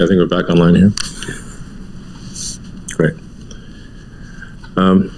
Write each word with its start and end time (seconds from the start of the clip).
I 0.00 0.06
think 0.06 0.18
we're 0.18 0.26
back 0.26 0.48
online 0.48 0.76
here. 0.76 0.92
Great. 2.96 3.14
Um, 4.78 5.10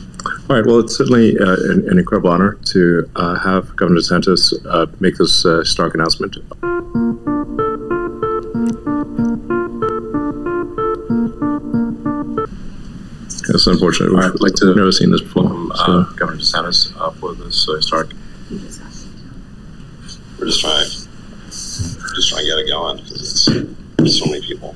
all 0.51 0.57
right. 0.57 0.67
Well, 0.67 0.81
it's 0.81 0.97
certainly 0.97 1.39
uh, 1.39 1.55
an, 1.55 1.89
an 1.89 1.99
incredible 1.99 2.31
honor 2.31 2.55
to 2.67 3.09
uh, 3.15 3.39
have 3.39 3.77
Governor 3.77 4.01
DeSantis 4.01 4.55
uh, 4.67 4.87
make 4.99 5.19
this 5.19 5.47
uh, 5.47 5.63
stark 5.63 5.95
announcement. 5.95 6.37
That's 13.47 13.67
unfortunate. 13.69 14.19
I'd 14.19 14.41
like 14.41 14.55
to 14.55 14.75
never 14.75 14.91
seen 14.91 15.13
this 15.13 15.21
before. 15.21 15.45
welcome 15.45 15.73
So, 15.77 15.83
uh, 15.85 16.13
Governor 16.15 16.41
DeSantis 16.41 16.93
uh, 17.01 17.11
for 17.13 17.35
this 17.35 17.69
uh, 17.69 17.81
stark. 17.81 18.13
We're 18.51 20.47
just 20.47 20.61
trying, 20.61 20.87
just 22.17 22.29
trying 22.31 22.41
to 22.41 22.51
get 22.51 22.59
it 22.59 22.69
going 22.69 22.97
because 22.97 23.49
it's 23.49 23.82
there's 23.97 24.19
so 24.19 24.27
many 24.27 24.43
people. 24.43 24.75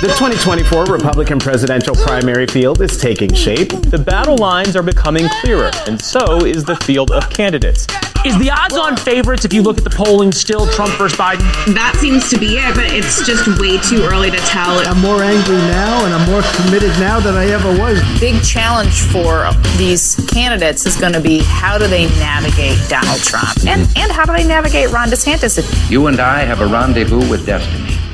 The 0.00 0.06
2024 0.06 0.84
Republican 0.84 1.40
presidential 1.40 1.92
primary 1.92 2.46
field 2.46 2.80
is 2.80 2.96
taking 2.98 3.34
shape. 3.34 3.70
The 3.70 3.98
battle 3.98 4.36
lines 4.36 4.76
are 4.76 4.82
becoming 4.82 5.28
clearer, 5.40 5.72
and 5.88 6.00
so 6.00 6.44
is 6.46 6.64
the 6.64 6.76
field 6.76 7.10
of 7.10 7.28
candidates. 7.30 7.84
Is 8.24 8.38
the 8.38 8.48
odds 8.48 8.76
on 8.76 8.96
favorites, 8.96 9.44
if 9.44 9.52
you 9.52 9.60
look 9.60 9.78
at 9.78 9.82
the 9.82 9.90
polling, 9.90 10.30
still 10.30 10.68
Trump 10.68 10.92
versus 10.94 11.18
Biden? 11.18 11.40
That 11.74 11.96
seems 11.98 12.30
to 12.30 12.38
be 12.38 12.58
it, 12.58 12.76
but 12.76 12.84
it's 12.92 13.26
just 13.26 13.46
way 13.60 13.78
too 13.78 14.02
early 14.04 14.30
to 14.30 14.36
tell. 14.46 14.78
I'm 14.86 15.00
more 15.00 15.22
angry 15.22 15.56
now 15.56 16.04
and 16.04 16.14
I'm 16.14 16.30
more 16.30 16.42
committed 16.62 16.90
now 17.00 17.18
than 17.18 17.34
I 17.34 17.46
ever 17.46 17.70
was. 17.76 17.98
big 18.20 18.40
challenge 18.44 19.02
for 19.10 19.50
these 19.78 20.14
candidates 20.30 20.86
is 20.86 20.96
going 20.96 21.12
to 21.14 21.20
be 21.20 21.40
how 21.42 21.76
do 21.78 21.88
they 21.88 22.06
navigate 22.18 22.78
Donald 22.88 23.20
Trump 23.22 23.66
and, 23.66 23.82
and 23.96 24.12
how 24.12 24.24
do 24.24 24.32
they 24.32 24.46
navigate 24.46 24.90
Ron 24.90 25.08
DeSantis? 25.08 25.90
You 25.90 26.06
and 26.06 26.20
I 26.20 26.40
have 26.40 26.60
a 26.60 26.66
rendezvous 26.66 27.28
with 27.28 27.46
destiny. 27.46 28.07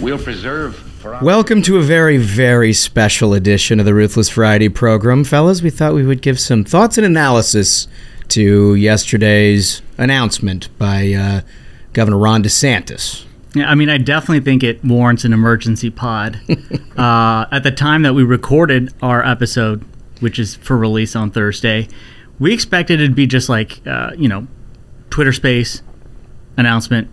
We'll 0.00 0.18
preserve 0.18 0.86
Welcome 1.22 1.60
to 1.62 1.76
a 1.78 1.82
very, 1.82 2.16
very 2.16 2.72
special 2.72 3.34
edition 3.34 3.80
of 3.80 3.86
the 3.86 3.92
Ruthless 3.92 4.30
Friday 4.30 4.70
program. 4.70 5.24
Fellas, 5.24 5.60
we 5.60 5.68
thought 5.68 5.92
we 5.92 6.04
would 6.04 6.22
give 6.22 6.40
some 6.40 6.64
thoughts 6.64 6.96
and 6.96 7.06
analysis 7.06 7.86
to 8.28 8.74
yesterday's 8.76 9.82
announcement 9.98 10.68
by 10.78 11.12
uh, 11.12 11.40
Governor 11.92 12.16
Ron 12.16 12.42
DeSantis. 12.42 13.26
Yeah, 13.54 13.70
I 13.70 13.74
mean, 13.74 13.90
I 13.90 13.98
definitely 13.98 14.40
think 14.40 14.62
it 14.62 14.82
warrants 14.82 15.24
an 15.24 15.34
emergency 15.34 15.90
pod. 15.90 16.40
uh, 16.96 17.44
at 17.52 17.62
the 17.62 17.72
time 17.72 18.00
that 18.02 18.14
we 18.14 18.22
recorded 18.22 18.94
our 19.02 19.22
episode, 19.22 19.84
which 20.20 20.38
is 20.38 20.54
for 20.54 20.78
release 20.78 21.14
on 21.14 21.30
Thursday, 21.30 21.88
we 22.38 22.54
expected 22.54 23.02
it 23.02 23.08
to 23.08 23.14
be 23.14 23.26
just 23.26 23.50
like, 23.50 23.86
uh, 23.86 24.12
you 24.16 24.28
know, 24.28 24.46
Twitter 25.10 25.32
space 25.32 25.82
announcement. 26.56 27.08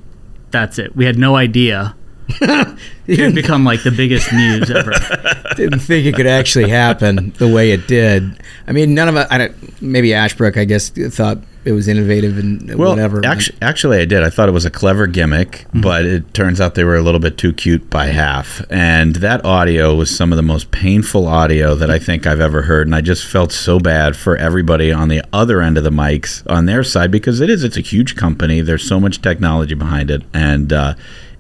That's 0.52 0.80
it. 0.80 0.96
We 0.96 1.04
had 1.04 1.18
no 1.18 1.36
idea 1.36 1.97
it 3.08 3.20
would 3.20 3.36
become 3.36 3.64
like 3.64 3.84
the 3.84 3.92
biggest 3.92 4.32
news 4.34 4.70
ever. 4.70 4.92
Didn't 5.56 5.80
think 5.80 6.06
it 6.06 6.16
could 6.16 6.28
actually 6.28 6.70
happen 6.70 7.34
the 7.38 7.48
way 7.48 7.72
it 7.72 7.88
did. 7.88 8.42
I 8.68 8.74
mean, 8.74 8.94
none 8.94 9.08
of 9.08 9.16
us, 9.16 9.28
I 9.32 9.38
don't, 9.38 9.82
maybe 9.82 10.14
Ashbrook, 10.14 10.58
I 10.58 10.66
guess, 10.66 10.90
thought 10.90 11.40
it 11.68 11.72
was 11.74 11.88
innovative 11.88 12.38
and 12.38 12.76
Well, 12.76 12.92
whatever. 12.92 13.26
Actually, 13.26 13.58
actually, 13.62 14.00
I 14.00 14.06
did. 14.06 14.24
I 14.24 14.30
thought 14.30 14.48
it 14.48 14.54
was 14.54 14.66
a 14.66 14.72
clever 14.72 15.06
gimmick, 15.06 15.66
but 15.74 16.06
it 16.06 16.34
turns 16.34 16.62
out 16.62 16.76
they 16.76 16.84
were 16.84 16.96
a 16.96 17.02
little 17.02 17.20
bit 17.20 17.38
too 17.38 17.52
cute 17.52 17.90
by 17.90 18.08
half. 18.08 18.62
And 18.70 19.18
that 19.18 19.44
audio 19.44 19.94
was 19.96 20.16
some 20.16 20.32
of 20.32 20.38
the 20.38 20.44
most 20.44 20.72
painful 20.72 21.28
audio 21.28 21.76
that 21.76 21.92
I 21.92 22.00
think 22.00 22.26
I've 22.26 22.40
ever 22.40 22.64
heard. 22.64 22.88
And 22.88 22.96
I 22.96 23.02
just 23.02 23.26
felt 23.26 23.52
so 23.52 23.80
bad 23.80 24.16
for 24.16 24.38
everybody 24.38 24.92
on 24.92 25.10
the 25.10 25.22
other 25.34 25.62
end 25.62 25.78
of 25.78 25.84
the 25.84 25.90
mics 25.90 26.42
on 26.50 26.68
their 26.68 26.84
side 26.84 27.12
because 27.12 27.42
it 27.42 27.50
is. 27.50 27.64
It's 27.66 27.78
a 27.78 27.82
huge 27.82 28.16
company. 28.16 28.62
There's 28.62 28.88
so 28.88 29.00
much 29.00 29.22
technology 29.22 29.76
behind 29.76 30.10
it, 30.10 30.24
and 30.34 30.72
uh, 30.72 30.94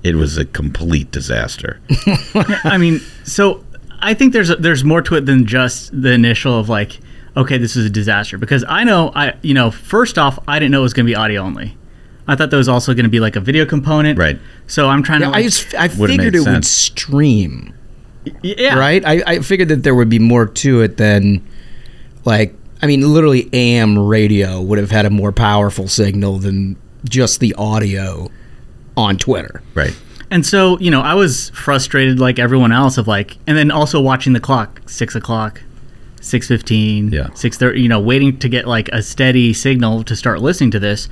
it 0.07 0.15
was 0.15 0.37
a 0.37 0.45
complete 0.45 1.11
disaster. 1.11 1.79
I 2.63 2.77
mean, 2.77 2.99
so 3.23 3.63
I 3.99 4.13
think 4.13 4.33
there's 4.33 4.49
there's 4.57 4.83
more 4.83 5.01
to 5.03 5.15
it 5.15 5.25
than 5.25 5.45
just 5.45 5.99
the 5.99 6.11
initial 6.13 6.57
of 6.59 6.69
like, 6.69 6.99
okay, 7.35 7.57
this 7.57 7.75
is 7.75 7.85
a 7.85 7.89
disaster. 7.89 8.37
Because 8.37 8.63
I 8.67 8.83
know 8.83 9.11
I 9.15 9.35
you 9.41 9.53
know 9.53 9.69
first 9.71 10.17
off, 10.17 10.39
I 10.47 10.59
didn't 10.59 10.71
know 10.71 10.79
it 10.79 10.83
was 10.83 10.93
going 10.93 11.05
to 11.05 11.11
be 11.11 11.15
audio 11.15 11.41
only. 11.41 11.77
I 12.29 12.35
thought 12.35 12.49
there 12.49 12.57
was 12.57 12.67
also 12.67 12.93
going 12.93 13.05
to 13.05 13.09
be 13.09 13.19
like 13.21 13.35
a 13.37 13.39
video 13.39 13.65
component. 13.65 14.19
Right. 14.19 14.37
So 14.67 14.89
I'm 14.89 15.01
trying 15.01 15.21
Yeah, 15.21 15.31
to. 15.31 15.37
I, 15.37 15.43
just, 15.43 15.73
I 15.75 15.87
figured 15.87 16.17
made 16.17 16.35
it 16.35 16.45
would 16.45 16.65
stream. 16.65 17.73
yeah. 18.43 18.77
right? 18.77 19.01
I, 19.05 19.23
I 19.25 19.39
figured 19.39 19.69
that 19.69 19.83
there 19.83 19.95
would 19.95 20.09
be 20.09 20.19
more 20.19 20.45
to 20.45 20.81
it 20.81 20.97
than, 20.97 21.47
like, 22.25 22.53
I 22.81 22.85
mean, 22.87 22.99
literally 23.13 23.49
AM 23.53 23.97
radio 23.97 24.59
would 24.59 24.77
have 24.77 24.91
had 24.91 25.05
a 25.05 25.09
more 25.09 25.31
powerful 25.31 25.87
signal 25.87 26.37
than 26.37 26.75
just 27.07 27.39
the 27.39 27.53
audio 27.57 28.29
on 28.97 29.17
Twitter. 29.17 29.61
right. 29.75 29.95
And 30.29 30.45
so 30.45 30.77
you 30.79 30.91
know, 30.91 30.99
I 30.99 31.13
was 31.13 31.51
frustrated 31.51 32.19
like 32.19 32.37
everyone 32.37 32.73
else 32.73 32.97
of 32.97 33.07
like, 33.07 33.37
and 33.47 33.57
then 33.57 33.71
also 33.71 34.01
watching 34.01 34.33
the 34.33 34.41
clock, 34.41 34.81
six 34.85 35.15
o'clock. 35.15 35.61
Six 36.19 36.47
fifteen, 36.49 37.09
Yeah. 37.13 37.29
six 37.35 37.57
thirty. 37.57 37.79
You 37.81 37.87
know, 37.87 38.01
waiting 38.01 38.37
to 38.39 38.49
get 38.49 38.67
like 38.67 38.89
a 38.89 39.01
steady 39.01 39.53
signal 39.53 40.03
to 40.03 40.15
start 40.17 40.41
listening 40.41 40.71
to 40.71 40.79
this. 40.79 41.07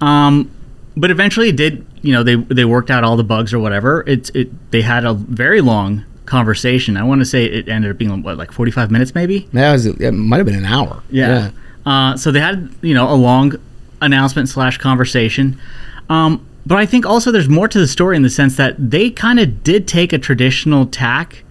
Um, 0.00 0.50
but 0.96 1.12
eventually, 1.12 1.50
it 1.50 1.56
did. 1.56 1.86
You 2.02 2.12
know, 2.12 2.24
they 2.24 2.34
they 2.34 2.64
worked 2.64 2.90
out 2.90 3.04
all 3.04 3.16
the 3.16 3.22
bugs 3.22 3.54
or 3.54 3.60
whatever. 3.60 4.02
It's 4.08 4.30
it. 4.30 4.48
They 4.72 4.82
had 4.82 5.04
a 5.04 5.14
very 5.14 5.60
long 5.60 6.04
conversation. 6.24 6.96
I 6.96 7.04
want 7.04 7.20
to 7.20 7.24
say 7.24 7.44
it 7.44 7.68
ended 7.68 7.90
up 7.92 7.98
being 7.98 8.22
what, 8.24 8.36
like 8.36 8.50
forty 8.50 8.72
five 8.72 8.90
minutes, 8.90 9.14
maybe. 9.14 9.46
That 9.52 9.70
was 9.72 9.86
it 9.86 10.10
might 10.12 10.38
have 10.38 10.46
been 10.46 10.56
an 10.56 10.64
hour. 10.64 11.02
Yeah. 11.10 11.50
Uh, 11.86 12.16
so 12.16 12.32
they 12.32 12.40
had 12.40 12.74
you 12.82 12.94
know 12.94 13.08
a 13.08 13.14
long 13.14 13.52
announcement 14.00 14.48
slash 14.48 14.78
conversation. 14.78 15.60
Um, 16.08 16.44
but 16.68 16.76
I 16.76 16.84
think 16.84 17.06
also 17.06 17.32
there's 17.32 17.48
more 17.48 17.66
to 17.66 17.78
the 17.78 17.88
story 17.88 18.14
in 18.14 18.22
the 18.22 18.28
sense 18.28 18.56
that 18.56 18.90
they 18.90 19.08
kind 19.10 19.40
of 19.40 19.64
did 19.64 19.88
take 19.88 20.12
a 20.12 20.18
traditional 20.18 20.84
tack 20.84 21.42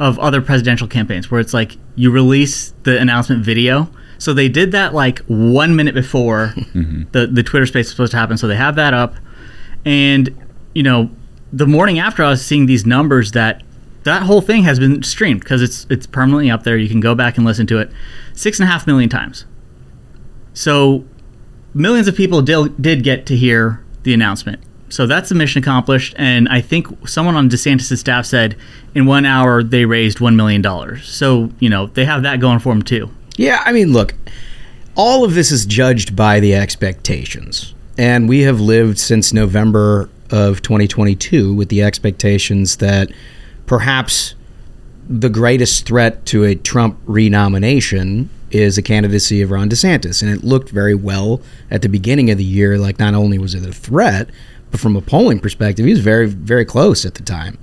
of 0.00 0.18
other 0.18 0.42
presidential 0.42 0.88
campaigns 0.88 1.30
where 1.30 1.40
it's 1.40 1.54
like 1.54 1.76
you 1.94 2.10
release 2.10 2.74
the 2.82 2.98
announcement 2.98 3.44
video. 3.44 3.88
So 4.18 4.34
they 4.34 4.48
did 4.48 4.72
that 4.72 4.94
like 4.94 5.20
one 5.26 5.76
minute 5.76 5.94
before 5.94 6.48
mm-hmm. 6.56 7.04
the, 7.12 7.28
the 7.28 7.44
Twitter 7.44 7.66
space 7.66 7.86
was 7.86 7.90
supposed 7.90 8.10
to 8.10 8.16
happen. 8.18 8.36
So 8.36 8.48
they 8.48 8.56
have 8.56 8.74
that 8.74 8.92
up. 8.92 9.14
And, 9.84 10.36
you 10.74 10.82
know, 10.82 11.08
the 11.52 11.66
morning 11.66 12.00
after 12.00 12.24
I 12.24 12.30
was 12.30 12.44
seeing 12.44 12.66
these 12.66 12.84
numbers 12.84 13.30
that 13.32 13.62
that 14.02 14.24
whole 14.24 14.40
thing 14.40 14.64
has 14.64 14.80
been 14.80 15.04
streamed 15.04 15.38
because 15.38 15.62
it's 15.62 15.86
it's 15.88 16.08
permanently 16.08 16.50
up 16.50 16.64
there. 16.64 16.76
You 16.76 16.88
can 16.88 16.98
go 16.98 17.14
back 17.14 17.36
and 17.36 17.46
listen 17.46 17.68
to 17.68 17.78
it 17.78 17.92
six 18.32 18.58
and 18.58 18.68
a 18.68 18.72
half 18.72 18.88
million 18.88 19.08
times. 19.08 19.44
So 20.52 21.04
millions 21.72 22.08
of 22.08 22.16
people 22.16 22.42
did, 22.42 22.82
did 22.82 23.04
get 23.04 23.24
to 23.26 23.36
hear 23.36 23.84
the 24.02 24.14
announcement. 24.14 24.62
So 24.88 25.06
that's 25.06 25.30
the 25.30 25.34
mission 25.34 25.62
accomplished. 25.62 26.14
And 26.18 26.48
I 26.48 26.60
think 26.60 27.08
someone 27.08 27.34
on 27.34 27.48
DeSantis' 27.48 27.96
staff 27.96 28.26
said 28.26 28.56
in 28.94 29.06
one 29.06 29.24
hour 29.24 29.62
they 29.62 29.86
raised 29.86 30.18
$1 30.18 30.34
million. 30.34 30.62
So, 31.02 31.50
you 31.58 31.70
know, 31.70 31.86
they 31.86 32.04
have 32.04 32.22
that 32.24 32.40
going 32.40 32.58
for 32.58 32.74
them 32.74 32.82
too. 32.82 33.10
Yeah, 33.36 33.62
I 33.64 33.72
mean, 33.72 33.92
look, 33.92 34.14
all 34.94 35.24
of 35.24 35.34
this 35.34 35.50
is 35.50 35.64
judged 35.64 36.14
by 36.14 36.40
the 36.40 36.54
expectations. 36.54 37.74
And 37.96 38.28
we 38.28 38.40
have 38.40 38.60
lived 38.60 38.98
since 38.98 39.32
November 39.32 40.10
of 40.30 40.60
2022 40.62 41.54
with 41.54 41.68
the 41.70 41.82
expectations 41.82 42.76
that 42.76 43.10
perhaps 43.66 44.34
the 45.08 45.28
greatest 45.28 45.86
threat 45.86 46.24
to 46.26 46.44
a 46.44 46.54
Trump 46.54 46.98
renomination 47.06 48.30
is 48.54 48.76
the 48.76 48.82
candidacy 48.82 49.42
of 49.42 49.50
Ron 49.50 49.68
DeSantis. 49.68 50.22
And 50.22 50.30
it 50.30 50.44
looked 50.44 50.70
very 50.70 50.94
well 50.94 51.40
at 51.70 51.82
the 51.82 51.88
beginning 51.88 52.30
of 52.30 52.38
the 52.38 52.44
year. 52.44 52.78
Like, 52.78 52.98
not 52.98 53.14
only 53.14 53.38
was 53.38 53.54
it 53.54 53.66
a 53.66 53.72
threat, 53.72 54.28
but 54.70 54.80
from 54.80 54.96
a 54.96 55.00
polling 55.00 55.38
perspective, 55.40 55.84
he 55.86 55.92
was 55.92 56.00
very, 56.00 56.26
very 56.26 56.64
close 56.64 57.04
at 57.04 57.14
the 57.14 57.22
time. 57.22 57.58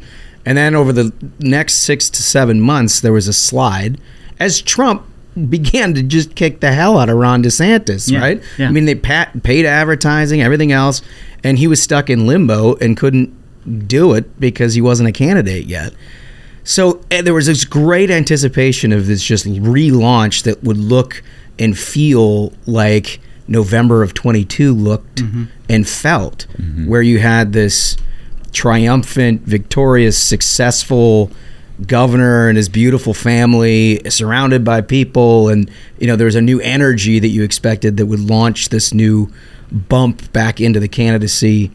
And 0.46 0.58
then 0.58 0.76
over 0.76 0.92
the 0.94 1.12
next 1.40 1.76
six 1.76 2.10
to 2.12 2.24
seven 2.24 2.62
months, 2.62 3.00
there 3.02 3.14
was 3.14 3.28
a 3.28 3.34
slide 3.34 4.00
as 4.40 4.62
Trump 4.62 5.06
began 5.50 5.94
to 5.94 6.04
just 6.04 6.36
kick 6.36 6.60
the 6.60 6.72
hell 6.72 6.98
out 6.98 7.10
of 7.10 7.18
Ron 7.18 7.44
DeSantis, 7.44 8.10
Yeah, 8.12 8.20
right? 8.20 8.44
yeah. 8.58 8.68
I 8.68 8.72
mean, 8.72 8.86
they 8.86 8.96
pat, 8.96 9.44
paid 9.44 9.66
advertising, 9.66 10.42
everything 10.42 10.72
else, 10.72 11.02
and 11.44 11.60
he 11.60 11.68
was 11.68 11.82
stuck 11.82 12.10
in 12.10 12.26
limbo 12.28 12.76
and 12.76 12.98
couldn't 12.98 13.36
do 13.88 14.14
it 14.14 14.40
because 14.40 14.74
he 14.74 14.82
wasn't 14.82 15.08
a 15.08 15.12
candidate 15.12 15.66
yet. 15.68 15.94
So 16.70 17.02
eh, 17.10 17.24
there 17.24 17.34
was 17.34 17.48
this 17.48 17.66
great 17.66 18.12
anticipation 18.12 18.92
of 18.92 19.08
this 19.08 19.24
just 19.24 19.48
relaunch 19.48 20.44
that 20.44 20.64
would 20.64 20.78
look 20.78 21.24
and 21.58 21.76
feel 21.76 22.54
like 22.68 23.20
November 23.48 24.04
of 24.04 24.14
22 24.14 24.72
looked 24.76 25.22
and 25.68 25.90
felt, 25.90 26.46
where 26.88 27.02
you 27.02 27.18
had 27.18 27.54
this 27.54 27.98
triumphant, 28.52 29.42
victorious, 29.42 30.16
successful 30.16 31.32
governor 31.88 32.50
and 32.50 32.56
his 32.56 32.70
beautiful 32.70 33.16
family 33.16 34.00
surrounded 34.08 34.64
by 34.64 34.82
people. 34.82 35.50
And 35.50 35.72
you 35.98 36.06
know 36.06 36.16
there 36.16 36.26
was 36.26 36.36
a 36.36 36.42
new 36.42 36.62
energy 36.62 37.18
that 37.18 37.30
you 37.30 37.42
expected 37.42 37.98
that 37.98 38.06
would 38.06 38.20
launch 38.20 38.70
this 38.70 38.94
new 38.94 39.34
bump 39.72 40.32
back 40.34 40.62
into 40.62 40.80
the 40.80 40.88
candidacy 40.88 41.72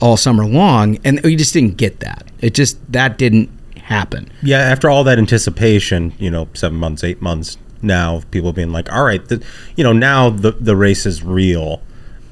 all 0.00 0.16
summer 0.16 0.46
long. 0.46 0.96
And 1.04 1.20
we 1.22 1.36
just 1.36 1.52
didn't 1.52 1.76
get 1.76 2.00
that. 2.00 2.24
It 2.40 2.54
just 2.54 2.78
that 2.92 3.18
didn't 3.18 3.50
happen 3.88 4.28
Yeah, 4.42 4.58
after 4.58 4.88
all 4.90 5.02
that 5.04 5.18
anticipation, 5.18 6.12
you 6.18 6.30
know, 6.30 6.48
seven 6.54 6.78
months, 6.78 7.02
eight 7.04 7.20
months 7.22 7.56
now, 7.82 8.22
people 8.30 8.52
being 8.52 8.70
like, 8.72 8.92
all 8.92 9.04
right, 9.04 9.26
the, 9.28 9.42
you 9.76 9.84
know, 9.84 9.92
now 9.92 10.30
the, 10.30 10.50
the 10.52 10.76
race 10.76 11.06
is 11.06 11.22
real. 11.22 11.80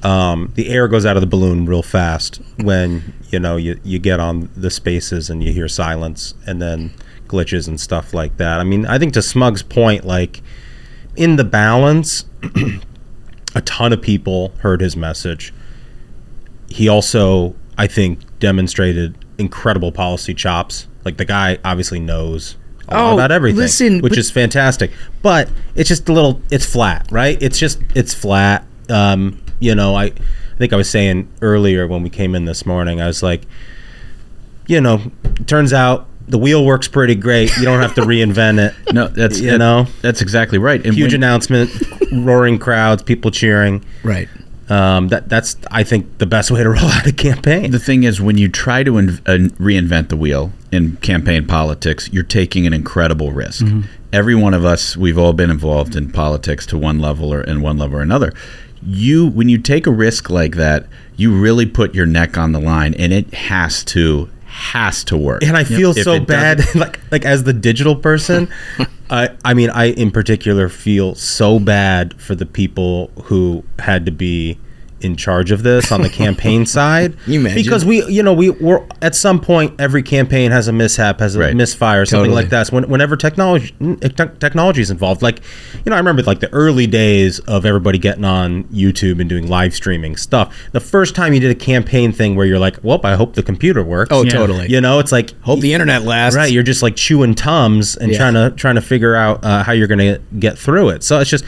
um, 0.03 0.51
the 0.55 0.69
air 0.69 0.87
goes 0.87 1.05
out 1.05 1.17
of 1.17 1.21
the 1.21 1.27
balloon 1.27 1.65
real 1.65 1.81
fast 1.83 2.39
when 2.61 3.13
you 3.31 3.39
know 3.39 3.57
you, 3.57 3.79
you 3.83 3.97
get 3.97 4.19
on 4.19 4.49
the 4.55 4.69
spaces 4.69 5.29
and 5.29 5.43
you 5.43 5.51
hear 5.51 5.67
silence 5.67 6.33
and 6.45 6.61
then 6.61 6.91
glitches 7.27 7.67
and 7.67 7.79
stuff 7.79 8.13
like 8.13 8.37
that. 8.37 8.59
I 8.59 8.63
mean, 8.63 8.85
I 8.85 8.99
think 8.99 9.13
to 9.13 9.21
Smug's 9.21 9.63
point, 9.63 10.05
like 10.05 10.41
in 11.15 11.35
the 11.37 11.43
balance, 11.43 12.25
a 13.55 13.61
ton 13.61 13.91
of 13.93 14.01
people 14.01 14.53
heard 14.59 14.81
his 14.81 14.95
message. 14.95 15.51
He 16.69 16.87
also, 16.87 17.55
I 17.77 17.87
think, 17.87 18.19
demonstrated 18.39 19.15
incredible 19.37 19.91
policy 19.91 20.33
chops. 20.35 20.87
Like 21.07 21.15
the 21.15 21.23
guy 21.25 21.57
obviously 21.63 22.01
knows 22.01 22.57
all 22.89 23.11
Oh, 23.11 23.13
about 23.13 23.31
everything, 23.31 23.57
listen, 23.59 24.01
which 24.01 24.11
but- 24.11 24.17
is 24.19 24.29
fantastic. 24.29 24.91
But 25.21 25.49
it's 25.73 25.87
just 25.87 26.09
a 26.09 26.11
little, 26.11 26.41
it's 26.51 26.65
flat, 26.65 27.07
right? 27.11 27.41
It's 27.41 27.57
just, 27.57 27.79
it's 27.95 28.13
flat. 28.13 28.65
Um, 28.89 29.41
you 29.61 29.73
know, 29.73 29.95
I, 29.95 30.03
I 30.07 30.11
think 30.57 30.73
I 30.73 30.75
was 30.75 30.89
saying 30.89 31.29
earlier 31.41 31.87
when 31.87 32.03
we 32.03 32.09
came 32.09 32.35
in 32.35 32.43
this 32.43 32.65
morning, 32.65 32.99
I 32.99 33.07
was 33.07 33.23
like, 33.23 33.43
you 34.67 34.81
know, 34.81 34.99
turns 35.45 35.71
out 35.71 36.07
the 36.27 36.37
wheel 36.37 36.65
works 36.65 36.89
pretty 36.89 37.15
great. 37.15 37.55
You 37.55 37.63
don't 37.63 37.81
have 37.81 37.95
to 37.95 38.01
reinvent 38.01 38.59
it. 38.59 38.73
No, 38.93 39.07
that's 39.07 39.39
you 39.39 39.51
that- 39.51 39.57
know 39.59 39.87
that's 40.01 40.21
exactly 40.21 40.57
right. 40.57 40.85
And 40.85 40.93
huge 40.93 41.13
when- 41.13 41.23
announcement, 41.23 41.71
roaring 42.11 42.59
crowds, 42.59 43.01
people 43.03 43.31
cheering. 43.31 43.83
Right. 44.03 44.27
Um, 44.69 45.07
that 45.07 45.29
that's 45.29 45.55
I 45.71 45.83
think 45.83 46.17
the 46.17 46.25
best 46.25 46.51
way 46.51 46.61
to 46.61 46.69
roll 46.77 46.85
out 46.85 47.07
a 47.07 47.13
campaign. 47.13 47.71
The 47.71 47.79
thing 47.79 48.03
is, 48.03 48.19
when 48.21 48.37
you 48.37 48.49
try 48.49 48.83
to 48.83 48.97
in, 48.97 49.09
uh, 49.09 49.49
reinvent 49.59 50.09
the 50.09 50.17
wheel 50.17 50.51
in 50.71 50.97
campaign 50.97 51.47
politics, 51.47 52.09
you're 52.11 52.23
taking 52.23 52.67
an 52.67 52.73
incredible 52.73 53.31
risk. 53.31 53.65
Every 54.11 54.35
one 54.35 54.53
of 54.53 54.65
us, 54.65 54.95
we've 54.97 55.17
all 55.17 55.33
been 55.33 55.49
involved 55.49 55.95
in 55.95 56.11
politics 56.11 56.65
to 56.67 56.77
one 56.77 56.99
level 56.99 57.33
or 57.33 57.41
in 57.41 57.61
one 57.61 57.77
level 57.77 57.97
or 57.97 58.01
another. 58.01 58.33
You, 58.81 59.27
when 59.27 59.49
you 59.49 59.57
take 59.57 59.87
a 59.87 59.91
risk 59.91 60.29
like 60.29 60.55
that, 60.55 60.85
you 61.15 61.37
really 61.37 61.65
put 61.65 61.95
your 61.95 62.05
neck 62.05 62.37
on 62.37 62.51
the 62.51 62.59
line, 62.59 62.93
and 62.93 63.11
it 63.11 63.33
has 63.33 63.83
to 63.85 64.29
has 64.57 65.03
to 65.03 65.15
work. 65.15 65.43
and 65.43 65.55
I 65.55 65.63
feel 65.63 65.93
so 65.93 66.19
bad, 66.19 66.63
like 66.75 66.99
like 67.11 67.25
as 67.25 67.43
the 67.43 67.53
digital 67.53 67.95
person, 67.95 68.49
I 69.09 69.29
I 69.45 69.53
mean 69.53 69.69
I 69.69 69.91
in 69.91 70.09
particular 70.09 70.67
feel 70.67 71.13
so 71.13 71.59
bad 71.59 72.19
for 72.19 72.33
the 72.33 72.45
people 72.45 73.11
who 73.25 73.63
had 73.77 74.05
to 74.07 74.11
be 74.11 74.57
in 75.01 75.15
charge 75.15 75.51
of 75.51 75.63
this 75.63 75.91
on 75.91 76.01
the 76.01 76.09
campaign 76.09 76.65
side. 76.77 77.15
You 77.27 77.39
imagine? 77.39 77.63
because 77.63 77.85
we 77.85 78.03
you 78.05 78.23
know 78.23 78.33
we 78.33 78.49
were 78.49 78.85
at 79.01 79.15
some 79.15 79.39
point 79.39 79.73
every 79.79 80.03
campaign 80.03 80.51
has 80.51 80.67
a 80.67 80.71
mishap, 80.73 81.19
has 81.19 81.35
a 81.35 81.39
Right. 81.39 81.55
misfire, 81.55 82.05
something 82.05 82.25
Totally. 82.31 82.43
like 82.43 82.49
that. 82.49 82.67
So 82.67 82.75
when, 82.75 82.89
whenever 82.89 83.15
technology 83.15 83.73
te- 83.79 84.09
technology 84.39 84.81
is 84.81 84.89
involved, 84.91 85.21
like 85.21 85.39
you 85.85 85.89
know 85.89 85.95
I 85.95 85.99
remember 85.99 86.23
like 86.23 86.39
the 86.39 86.51
early 86.53 86.87
days 86.87 87.39
of 87.39 87.65
everybody 87.65 87.97
getting 87.97 88.25
on 88.25 88.63
YouTube 88.65 89.19
and 89.19 89.29
doing 89.29 89.47
live 89.47 89.73
streaming 89.73 90.15
stuff. 90.15 90.55
The 90.71 90.79
first 90.79 91.15
time 91.15 91.33
you 91.33 91.39
did 91.39 91.51
a 91.51 91.55
campaign 91.55 92.11
thing 92.11 92.35
where 92.35 92.45
you're 92.45 92.59
like, 92.59 92.77
well, 92.83 92.99
I 93.03 93.15
hope 93.15 93.35
the 93.35 93.43
computer 93.43 93.83
works. 93.83 94.09
Oh, 94.11 94.23
totally. 94.23 94.67
You 94.69 94.81
know, 94.81 94.99
it's 94.99 95.11
like 95.11 95.39
Hope 95.41 95.59
the 95.59 95.73
internet 95.73 96.03
lasts. 96.03 96.35
Right, 96.35 96.51
you're 96.51 96.63
just 96.63 96.81
like 96.81 96.95
chewing 96.95 97.35
tums 97.35 97.95
and 97.95 98.11
Yeah. 98.11 98.17
trying 98.17 98.33
to 98.33 98.51
trying 98.55 98.75
to 98.75 98.81
figure 98.81 99.15
out 99.15 99.43
uh, 99.45 99.63
how 99.63 99.71
you're 99.73 99.87
going 99.87 99.99
to 99.99 100.19
get 100.39 100.57
through 100.57 100.89
it. 100.89 101.03
So 101.03 101.19
it's 101.19 101.29
just, 101.29 101.45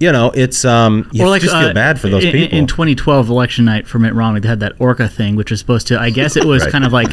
you 0.00 0.10
know, 0.10 0.32
it's 0.34 0.64
um, 0.64 1.08
you 1.12 1.22
just 1.38 1.54
feel 1.54 1.68
uh, 1.68 1.72
bad 1.74 2.00
for 2.00 2.08
those 2.08 2.24
in, 2.24 2.32
people. 2.32 2.56
In 2.58 2.66
2012 2.66 3.28
election 3.28 3.66
night 3.66 3.86
for 3.86 3.98
Mitt 3.98 4.14
Romney, 4.14 4.40
they 4.40 4.48
had 4.48 4.60
that 4.60 4.72
Orca 4.78 5.06
thing, 5.06 5.36
which 5.36 5.50
was 5.50 5.60
supposed 5.60 5.86
to, 5.88 6.00
I 6.00 6.08
guess 6.08 6.36
it 6.36 6.44
was 6.46 6.62
Right. 6.64 6.72
kind 6.72 6.86
of 6.86 6.92
like, 6.94 7.10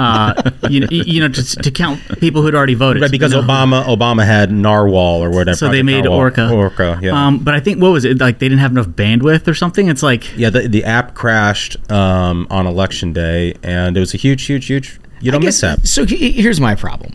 uh, 0.00 0.50
you, 0.68 0.80
know, 0.80 0.88
you 0.90 1.20
know, 1.20 1.28
to, 1.28 1.56
to 1.56 1.70
count 1.70 2.00
people 2.18 2.42
who'd 2.42 2.56
already 2.56 2.74
voted. 2.74 3.02
right, 3.02 3.10
because 3.10 3.32
you 3.32 3.40
know? 3.40 3.46
Obama 3.46 3.84
Obama 3.84 4.26
had 4.26 4.50
narwhal 4.50 5.22
or 5.22 5.30
whatever. 5.30 5.56
So 5.56 5.68
they 5.70 5.84
made 5.84 6.04
Narwhal. 6.04 6.18
Orca. 6.18 6.52
Orca, 6.52 6.98
yeah. 7.00 7.26
Um, 7.26 7.38
but 7.38 7.54
I 7.54 7.60
think 7.60 7.80
what 7.80 7.92
was 7.92 8.04
it 8.04 8.18
like? 8.18 8.40
They 8.40 8.48
didn't 8.48 8.60
have 8.62 8.72
enough 8.72 8.88
bandwidth 8.88 9.46
or 9.46 9.54
something. 9.54 9.86
It's 9.88 10.02
like 10.02 10.36
yeah, 10.36 10.50
the, 10.50 10.66
the 10.66 10.82
app 10.84 11.14
crashed 11.14 11.76
um, 11.90 12.48
on 12.50 12.66
election 12.66 13.12
day, 13.12 13.54
and 13.62 13.96
it 13.96 14.00
was 14.00 14.12
a 14.12 14.16
huge, 14.16 14.44
huge, 14.44 14.66
huge, 14.66 14.98
you 15.20 15.30
know, 15.30 15.38
I 15.38 15.40
guess- 15.40 15.62
mishap. 15.62 15.86
So 15.86 16.04
here's 16.04 16.60
my 16.60 16.74
problem. 16.74 17.14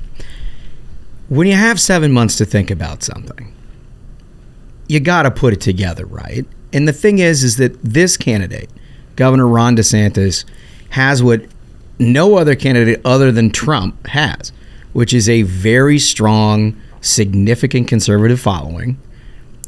When 1.27 1.45
you 1.47 1.55
have 1.55 1.79
seven 1.81 2.13
months 2.13 2.37
to 2.37 2.45
think 2.45 2.71
about 2.71 3.03
something, 3.03 3.53
you 4.93 4.99
got 4.99 5.23
to 5.23 5.31
put 5.31 5.53
it 5.53 5.61
together, 5.61 6.05
right? 6.05 6.45
And 6.71 6.87
the 6.87 6.93
thing 6.93 7.19
is, 7.19 7.43
is 7.43 7.57
that 7.57 7.81
this 7.83 8.15
candidate, 8.15 8.69
Governor 9.15 9.47
Ron 9.47 9.75
DeSantis, 9.75 10.45
has 10.89 11.23
what 11.23 11.45
no 11.99 12.37
other 12.37 12.55
candidate 12.55 13.01
other 13.03 13.31
than 13.31 13.49
Trump 13.49 14.07
has, 14.07 14.51
which 14.93 15.13
is 15.13 15.27
a 15.27 15.41
very 15.43 15.99
strong, 15.99 16.79
significant 17.01 17.87
conservative 17.87 18.39
following 18.39 18.97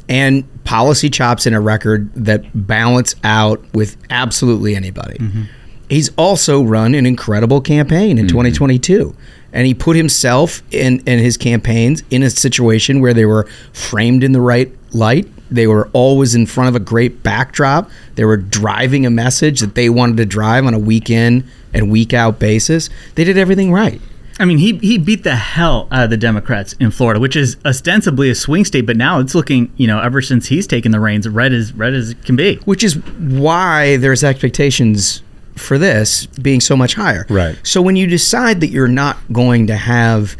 and 0.08 0.64
policy 0.64 1.10
chops 1.10 1.46
in 1.46 1.54
a 1.54 1.60
record 1.60 2.12
that 2.14 2.44
balance 2.66 3.14
out 3.24 3.62
with 3.74 3.96
absolutely 4.10 4.76
anybody. 4.76 5.18
Mm-hmm. 5.18 5.42
He's 5.88 6.10
also 6.16 6.62
run 6.62 6.94
an 6.94 7.06
incredible 7.06 7.60
campaign 7.60 8.18
in 8.18 8.26
mm-hmm. 8.26 8.36
2022. 8.36 9.14
And 9.52 9.66
he 9.66 9.74
put 9.74 9.96
himself 9.96 10.62
in, 10.70 11.02
and 11.06 11.20
his 11.20 11.36
campaigns 11.36 12.02
in 12.10 12.22
a 12.22 12.30
situation 12.30 13.00
where 13.00 13.14
they 13.14 13.24
were 13.24 13.48
framed 13.72 14.22
in 14.22 14.32
the 14.32 14.40
right 14.40 14.72
light. 14.92 15.28
They 15.50 15.66
were 15.66 15.88
always 15.92 16.34
in 16.34 16.46
front 16.46 16.68
of 16.68 16.74
a 16.74 16.84
great 16.84 17.22
backdrop. 17.22 17.90
They 18.16 18.24
were 18.24 18.36
driving 18.36 19.06
a 19.06 19.10
message 19.10 19.60
that 19.60 19.74
they 19.74 19.88
wanted 19.88 20.16
to 20.18 20.26
drive 20.26 20.66
on 20.66 20.74
a 20.74 20.78
week 20.78 21.08
in 21.10 21.44
and 21.72 21.90
week 21.90 22.12
out 22.12 22.38
basis. 22.38 22.90
They 23.14 23.24
did 23.24 23.38
everything 23.38 23.72
right. 23.72 24.00
I 24.38 24.44
mean, 24.44 24.58
he 24.58 24.76
he 24.78 24.98
beat 24.98 25.24
the 25.24 25.36
hell 25.36 25.88
out 25.90 26.04
of 26.04 26.10
the 26.10 26.16
Democrats 26.16 26.74
in 26.74 26.90
Florida, 26.90 27.18
which 27.18 27.36
is 27.36 27.56
ostensibly 27.64 28.28
a 28.28 28.34
swing 28.34 28.64
state, 28.66 28.82
but 28.84 28.96
now 28.96 29.18
it's 29.18 29.34
looking, 29.34 29.72
you 29.76 29.86
know, 29.86 30.00
ever 30.00 30.20
since 30.20 30.48
he's 30.48 30.66
taken 30.66 30.92
the 30.92 31.00
reins, 31.00 31.26
red 31.26 31.54
as 31.54 31.72
red 31.72 31.94
as 31.94 32.10
it 32.10 32.22
can 32.24 32.36
be. 32.36 32.56
which 32.66 32.84
is 32.84 32.96
why 33.16 33.96
there's 33.96 34.22
expectations 34.22 35.22
for 35.54 35.78
this 35.78 36.26
being 36.26 36.60
so 36.60 36.76
much 36.76 36.94
higher. 36.94 37.24
Right. 37.30 37.58
So 37.62 37.80
when 37.80 37.96
you 37.96 38.06
decide 38.06 38.60
that 38.60 38.68
you're 38.68 38.88
not 38.88 39.16
going 39.32 39.68
to 39.68 39.76
have 39.76 40.36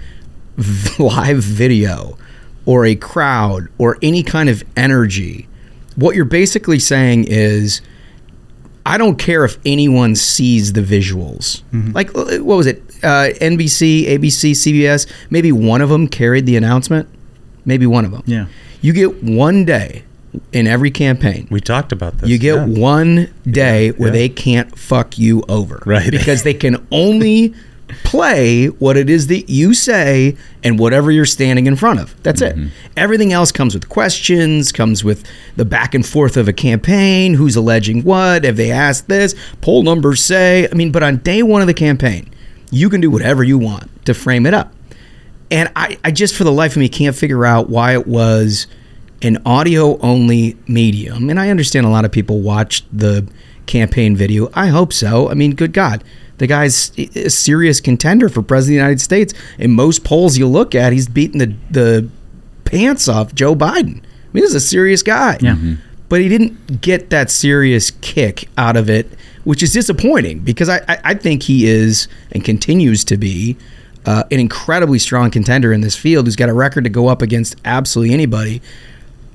live 0.99 1.39
video 1.39 2.19
or 2.67 2.85
a 2.85 2.95
crowd 2.95 3.69
or 3.79 3.97
any 4.03 4.23
kind 4.23 4.49
of 4.49 4.63
energy, 4.77 5.49
what 5.95 6.15
you're 6.15 6.25
basically 6.25 6.79
saying 6.79 7.25
is 7.27 7.81
I 8.85 8.99
don't 8.99 9.17
care 9.17 9.45
if 9.45 9.59
anyone 9.67 10.15
sees 10.15 10.75
the 10.75 10.81
visuals. 10.81 11.63
Like 11.93 12.15
uh, 12.15 12.39
what 12.45 12.57
was 12.57 12.67
it? 12.67 12.83
Uh, 13.03 13.31
NBC, 13.41 14.07
ABC, 14.07 14.53
CBS, 14.53 15.11
maybe 15.31 15.51
one 15.51 15.81
of 15.81 15.89
them 15.89 16.07
carried 16.07 16.47
the 16.47 16.57
announcement. 16.57 17.09
Maybe 17.65 17.87
one 17.87 18.05
of 18.05 18.13
them. 18.13 18.23
Yeah. 18.27 18.47
You 18.81 18.93
get 18.93 19.25
one 19.25 19.65
day 19.65 20.05
in 20.53 20.67
every 20.67 20.91
campaign. 20.91 21.49
We 21.51 21.61
talked 21.61 21.93
about 21.93 22.19
this. 22.19 22.31
You 22.31 22.39
get 22.39 22.55
yeah. 22.55 22.81
one 22.81 23.35
day 23.51 23.91
where 23.91 24.09
yeah. 24.09 24.13
they 24.13 24.29
can't 24.29 24.79
fuck 24.79 25.19
you 25.19 25.43
over. 25.49 25.83
Right. 25.85 26.11
Because 26.11 26.45
they 26.45 26.55
can 26.55 26.87
only 26.93 27.55
play 28.05 28.67
what 28.67 28.97
it 28.97 29.09
is 29.09 29.29
that 29.29 29.49
you 29.49 29.75
say 29.75 30.37
and 30.65 30.79
whatever 30.79 31.11
you're 31.11 31.25
standing 31.27 31.67
in 31.67 31.77
front 31.77 32.01
of. 32.01 32.21
That's 32.23 32.43
Mm-hmm. 32.43 32.67
it. 32.67 32.73
Everything 32.97 33.33
else 33.33 33.53
comes 33.53 33.75
with 33.75 33.89
questions, 33.89 34.73
comes 34.73 35.05
with 35.05 35.25
the 35.57 35.65
back 35.65 35.95
and 35.95 36.05
forth 36.05 36.37
of 36.37 36.49
a 36.49 36.53
campaign, 36.53 37.35
who's 37.35 37.57
alleging 37.57 38.03
what, 38.03 38.45
have 38.45 38.57
they 38.57 38.71
asked 38.71 39.09
this, 39.09 39.35
poll 39.61 39.83
numbers 39.83 40.23
say. 40.23 40.69
I 40.71 40.75
mean, 40.75 40.91
but 40.93 41.03
on 41.03 41.19
day 41.19 41.43
one 41.43 41.61
of 41.61 41.67
the 41.67 41.75
campaign, 41.75 42.31
you 42.71 42.91
can 42.91 43.01
do 43.01 43.11
whatever 43.11 43.45
you 43.45 43.59
want 43.59 44.05
to 44.07 44.15
frame 44.15 44.47
it 44.47 44.55
up. 44.55 44.73
And 45.51 45.71
I, 45.77 45.99
I 46.03 46.11
just 46.11 46.35
for 46.35 46.43
the 46.45 46.53
life 46.53 46.73
of 46.73 46.79
me 46.79 46.89
can't 46.89 47.15
figure 47.15 47.47
out 47.47 47.71
why 47.71 47.93
it 47.93 48.07
was 48.07 48.67
an 49.23 49.39
audio 49.47 49.97
only 49.99 50.57
medium. 50.67 51.31
And 51.31 51.39
I 51.39 51.51
understand 51.51 51.87
a 51.87 51.89
lot 51.89 52.05
of 52.05 52.11
people 52.13 52.41
watched 52.41 52.85
the 52.97 53.27
campaign 53.67 54.17
video. 54.17 54.51
I 54.55 54.67
hope 54.69 54.93
so. 54.93 55.31
I 55.31 55.35
mean, 55.35 55.55
good 55.55 55.73
God. 55.73 56.03
The 56.39 56.47
guy's 56.47 56.93
a 56.99 57.31
serious 57.31 57.81
contender 57.81 58.29
for 58.29 58.43
president 58.43 58.63
of 58.63 58.67
the 58.69 58.85
United 58.85 59.01
States. 59.01 59.35
In 59.59 59.73
most 59.73 60.05
polls 60.05 60.37
you 60.37 60.47
look 60.47 60.75
at, 60.75 60.93
he's 60.93 61.09
beating 61.09 61.39
the, 61.39 61.55
the 61.71 62.09
pants 62.65 63.09
off 63.09 63.35
Joe 63.35 63.55
Biden. 63.55 64.03
I 64.03 64.33
mean, 64.33 64.43
this 64.43 64.51
is 64.51 64.55
a 64.57 64.61
serious 64.61 65.03
guy. 65.03 65.39
Yeah. 65.41 65.57
But 66.09 66.21
he 66.21 66.29
didn't 66.29 66.81
get 66.83 67.11
that 67.11 67.31
serious 67.31 67.91
kick 67.91 68.49
out 68.57 68.77
of 68.77 68.89
it, 68.91 69.11
which 69.45 69.63
is 69.63 69.73
disappointing 69.73 70.41
because 70.41 70.69
I, 70.69 70.79
I, 70.89 70.99
I 71.05 71.15
think 71.15 71.45
he 71.45 71.67
is 71.67 72.07
and 72.33 72.45
continues 72.45 73.03
to 73.05 73.17
be 73.17 73.57
uh, 74.05 74.23
an 74.31 74.39
incredibly 74.39 74.99
strong 74.99 75.31
contender 75.31 75.73
in 75.73 75.81
this 75.81 75.97
field 75.97 76.27
who's 76.27 76.37
got 76.37 76.49
a 76.49 76.55
record 76.55 76.85
to 76.85 76.91
go 76.91 77.09
up 77.09 77.23
against 77.23 77.57
absolutely 77.65 78.15
anybody. 78.15 78.63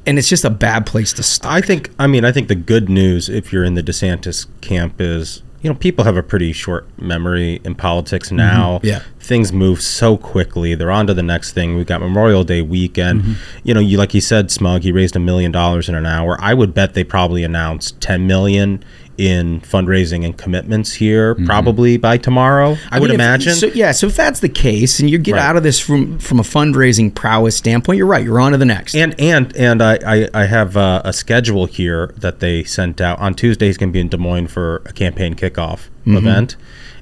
And 0.05 0.17
it's 0.17 0.29
just 0.29 0.46
a 0.46 0.50
bad 0.50 0.86
place 0.86 1.13
to 1.13 1.24
start. 1.24 1.53
I 1.53 1.62
think. 1.62 1.91
I 2.00 2.08
mean, 2.08 2.25
I 2.25 2.31
think 2.31 2.48
the 2.48 2.55
good 2.55 2.89
news, 2.89 3.29
if 3.29 3.51
you're 3.53 3.63
in 3.63 3.75
the 3.75 3.84
DeSantis 3.84 4.48
camp, 4.62 4.96
is 5.00 5.43
you 5.62 5.70
know 5.70 5.75
people 5.75 6.03
have 6.06 6.18
a 6.18 6.24
pretty 6.24 6.51
short 6.51 6.88
memory 7.00 7.62
in 7.63 7.75
politics 7.75 8.27
mm-hmm. 8.27 8.38
now. 8.38 8.80
Yeah. 8.84 9.01
things 9.20 9.53
move 9.53 9.82
so 9.82 10.18
quickly. 10.18 10.75
They're 10.75 10.91
on 10.91 11.08
to 11.08 11.13
the 11.13 11.24
next 11.24 11.53
thing. 11.53 11.75
We 11.75 11.84
got 11.84 12.01
Memorial 12.01 12.44
Day 12.44 12.62
weekend. 12.62 13.22
Mm-hmm. 13.22 13.34
You 13.63 13.74
know, 13.75 13.80
you 13.80 13.98
like 13.98 14.13
you 14.13 14.22
said, 14.22 14.51
Smug. 14.51 14.82
He 14.82 14.91
raised 14.91 15.15
a 15.15 15.20
million 15.20 15.51
dollars 15.51 15.88
in 15.88 15.96
an 15.96 16.06
hour. 16.06 16.38
I 16.41 16.53
would 16.53 16.74
bet 16.74 16.94
they 16.94 17.03
probably 17.03 17.44
announced 17.44 18.01
ten 18.01 18.27
million 18.27 18.84
in 19.18 19.62
fundraising 19.62 20.25
and 20.25 20.38
commitments 20.38 20.94
here 20.94 21.36
probably 21.36 21.98
by 21.98 22.18
tomorrow. 22.18 22.77
I, 22.89 23.00
would 23.00 23.10
mean, 23.10 23.20
if- 23.20 23.25
imagine. 23.25 23.53
So 23.56 23.68
yeah, 23.68 23.91
so 23.91 24.08
if 24.08 24.15
that's 24.15 24.39
the 24.39 24.50
case, 24.50 25.00
and 25.00 25.10
you 25.10 25.18
get 25.18 25.34
Right. 25.36 25.41
out 25.41 25.56
of 25.58 25.63
this 25.63 25.80
from 25.80 26.18
from 26.20 26.39
a 26.39 26.44
fundraising 26.44 27.13
prowess 27.13 27.56
standpoint, 27.56 27.98
you're 27.98 28.08
right. 28.08 28.24
You're 28.24 28.39
on 28.39 28.51
to 28.53 28.58
the 28.58 28.65
next. 28.65 28.96
And 28.96 29.13
and 29.20 29.56
and 29.56 29.82
I 29.82 30.00
I, 30.06 30.30
I 30.34 30.46
have 30.46 30.75
uh, 30.77 31.01
a 31.06 31.13
schedule 31.13 31.65
here 31.65 32.13
that 32.18 32.39
they 32.39 32.63
sent 32.63 33.00
out 33.01 33.20
on 33.20 33.34
Tuesday. 33.36 33.68
He's 33.68 33.77
going 33.77 33.89
to 33.89 33.94
be 33.94 34.00
in 34.00 34.08
Des 34.10 34.18
Moines 34.18 34.48
for 34.48 34.82
a 34.86 34.94
campaign 34.94 35.36
kickoff 35.36 35.89
Mhm. 36.08 36.18
event, 36.18 36.56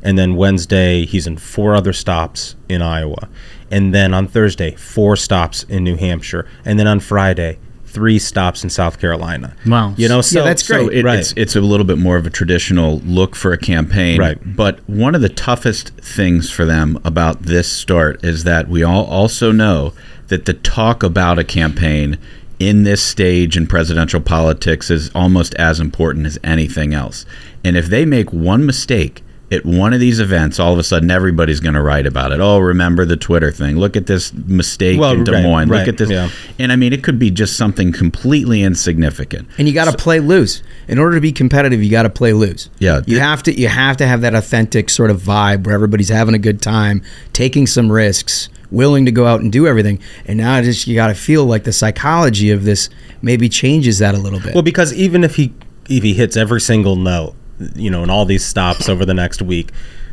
and 0.03 0.17
then 0.17 0.35
Wednesday 0.35 1.05
he's 1.05 1.25
in 1.27 1.37
four 1.37 1.73
other 1.75 1.93
stops 1.93 2.55
in 2.67 2.81
Iowa, 2.81 3.29
and 3.71 3.93
then 3.95 4.13
on 4.13 4.27
Thursday 4.27 4.75
four 4.75 5.15
stops 5.15 5.63
in 5.69 5.83
New 5.85 5.95
Hampshire, 5.95 6.45
and 6.65 6.77
then 6.77 6.85
on 6.87 6.99
Friday 6.99 7.59
three 7.89 8.19
stops 8.19 8.63
in 8.63 8.69
South 8.69 8.99
Carolina. 8.99 9.55
Wow. 9.65 9.93
You 9.97 10.07
know, 10.07 10.21
so 10.21 10.43
that's 10.43 10.65
So 10.65 10.87
it, 10.89 11.05
it's 11.05 11.33
it's 11.35 11.55
a 11.55 11.61
little 11.61 11.85
bit 11.85 11.97
more 11.97 12.17
of 12.17 12.25
a 12.25 12.29
traditional 12.29 12.99
look 12.99 13.35
for 13.35 13.51
a 13.51 13.57
campaign, 13.57 14.19
Right. 14.19 14.37
But 14.55 14.87
one 14.87 15.15
of 15.15 15.21
the 15.21 15.29
toughest 15.29 15.89
things 15.97 16.49
for 16.49 16.65
them 16.65 16.99
about 17.03 17.43
this 17.43 17.71
start 17.71 18.23
is 18.23 18.43
that 18.43 18.67
we 18.67 18.83
all 18.83 19.05
also 19.05 19.51
know 19.51 19.93
that 20.27 20.45
the 20.45 20.53
talk 20.53 21.03
about 21.03 21.39
a 21.39 21.43
campaign 21.43 22.17
in 22.59 22.83
this 22.83 23.01
stage 23.01 23.57
in 23.57 23.65
presidential 23.65 24.19
politics 24.19 24.91
is 24.91 25.09
almost 25.15 25.55
as 25.55 25.79
important 25.79 26.25
as 26.25 26.37
anything 26.43 26.93
else. 26.93 27.25
And 27.63 27.77
if 27.77 27.87
they 27.87 28.05
make 28.05 28.31
one 28.31 28.65
mistake 28.65 29.23
at 29.51 29.65
one 29.65 29.93
of 29.93 29.99
these 29.99 30.19
events, 30.19 30.59
all 30.59 30.73
of 30.73 30.79
a 30.79 30.83
sudden 30.83 31.09
everybody's 31.09 31.59
going 31.59 31.73
to 31.73 31.81
write 31.81 32.05
about 32.05 32.31
it. 32.31 32.39
Oh, 32.39 32.59
remember 32.59 33.03
the 33.05 33.17
Twitter 33.17 33.51
thing? 33.51 33.77
Look 33.77 33.97
at 33.97 34.05
this 34.05 34.31
mistake 34.33 34.99
Well, 34.99 35.13
in 35.13 35.23
Des 35.23 35.41
Moines. 35.41 35.69
right, 35.69 35.79
Look 35.79 35.87
at 35.87 35.97
this. 35.97 36.09
yeah. 36.09 36.29
And 36.59 36.71
I 36.71 36.75
mean, 36.75 36.93
it 36.93 37.03
could 37.03 37.17
be 37.17 37.31
just 37.31 37.57
something 37.57 37.91
completely 37.91 38.61
insignificant. 38.61 39.47
and 39.57 39.67
you 39.67 39.73
got 39.73 39.85
to 39.91 39.97
play 39.97 40.19
loose. 40.19 40.61
In 40.87 40.99
order 40.99 41.15
to 41.15 41.21
be 41.21 41.31
competitive, 41.31 41.81
you 41.83 41.89
got 41.89 42.03
to 42.03 42.09
play 42.09 42.33
loose. 42.33 42.69
Yeah. 42.79 43.01
You 43.07 43.19
have 43.19 43.41
to 43.43 43.59
you 43.59 43.67
have 43.67 43.97
to 43.97 44.07
have 44.07 44.21
that 44.21 44.35
authentic 44.35 44.89
sort 44.89 45.09
of 45.11 45.21
vibe 45.21 45.65
where 45.65 45.73
everybody's 45.75 46.09
having 46.09 46.35
a 46.35 46.39
good 46.39 46.61
time, 46.61 47.01
taking 47.33 47.65
some 47.67 47.91
risks, 47.91 48.49
willing 48.71 49.05
to 49.05 49.11
go 49.11 49.25
out 49.25 49.41
and 49.41 49.51
do 49.51 49.65
everything. 49.67 49.99
And 50.25 50.37
now 50.37 50.61
just 50.61 50.85
you 50.87 50.95
got 50.95 51.07
to 51.07 51.15
feel 51.15 51.45
like 51.45 51.63
the 51.63 51.73
psychology 51.73 52.51
of 52.51 52.63
this 52.65 52.89
maybe 53.21 53.49
changes 53.49 53.97
that 53.99 54.13
a 54.15 54.19
little 54.19 54.39
bit. 54.39 54.53
Well, 54.53 54.63
because 54.63 54.93
even 54.93 55.23
if 55.23 55.35
he 55.35 55.53
if 55.89 56.03
he 56.03 56.13
hits 56.13 56.37
every 56.37 56.61
single 56.61 56.95
note, 56.95 57.35
you 57.75 57.89
know, 57.89 58.03
in 58.03 58.09
all 58.09 58.25
these 58.25 58.45
stops 58.45 58.87
over 58.89 59.05
the 59.05 59.13
next 59.13 59.41
week, 59.41 59.71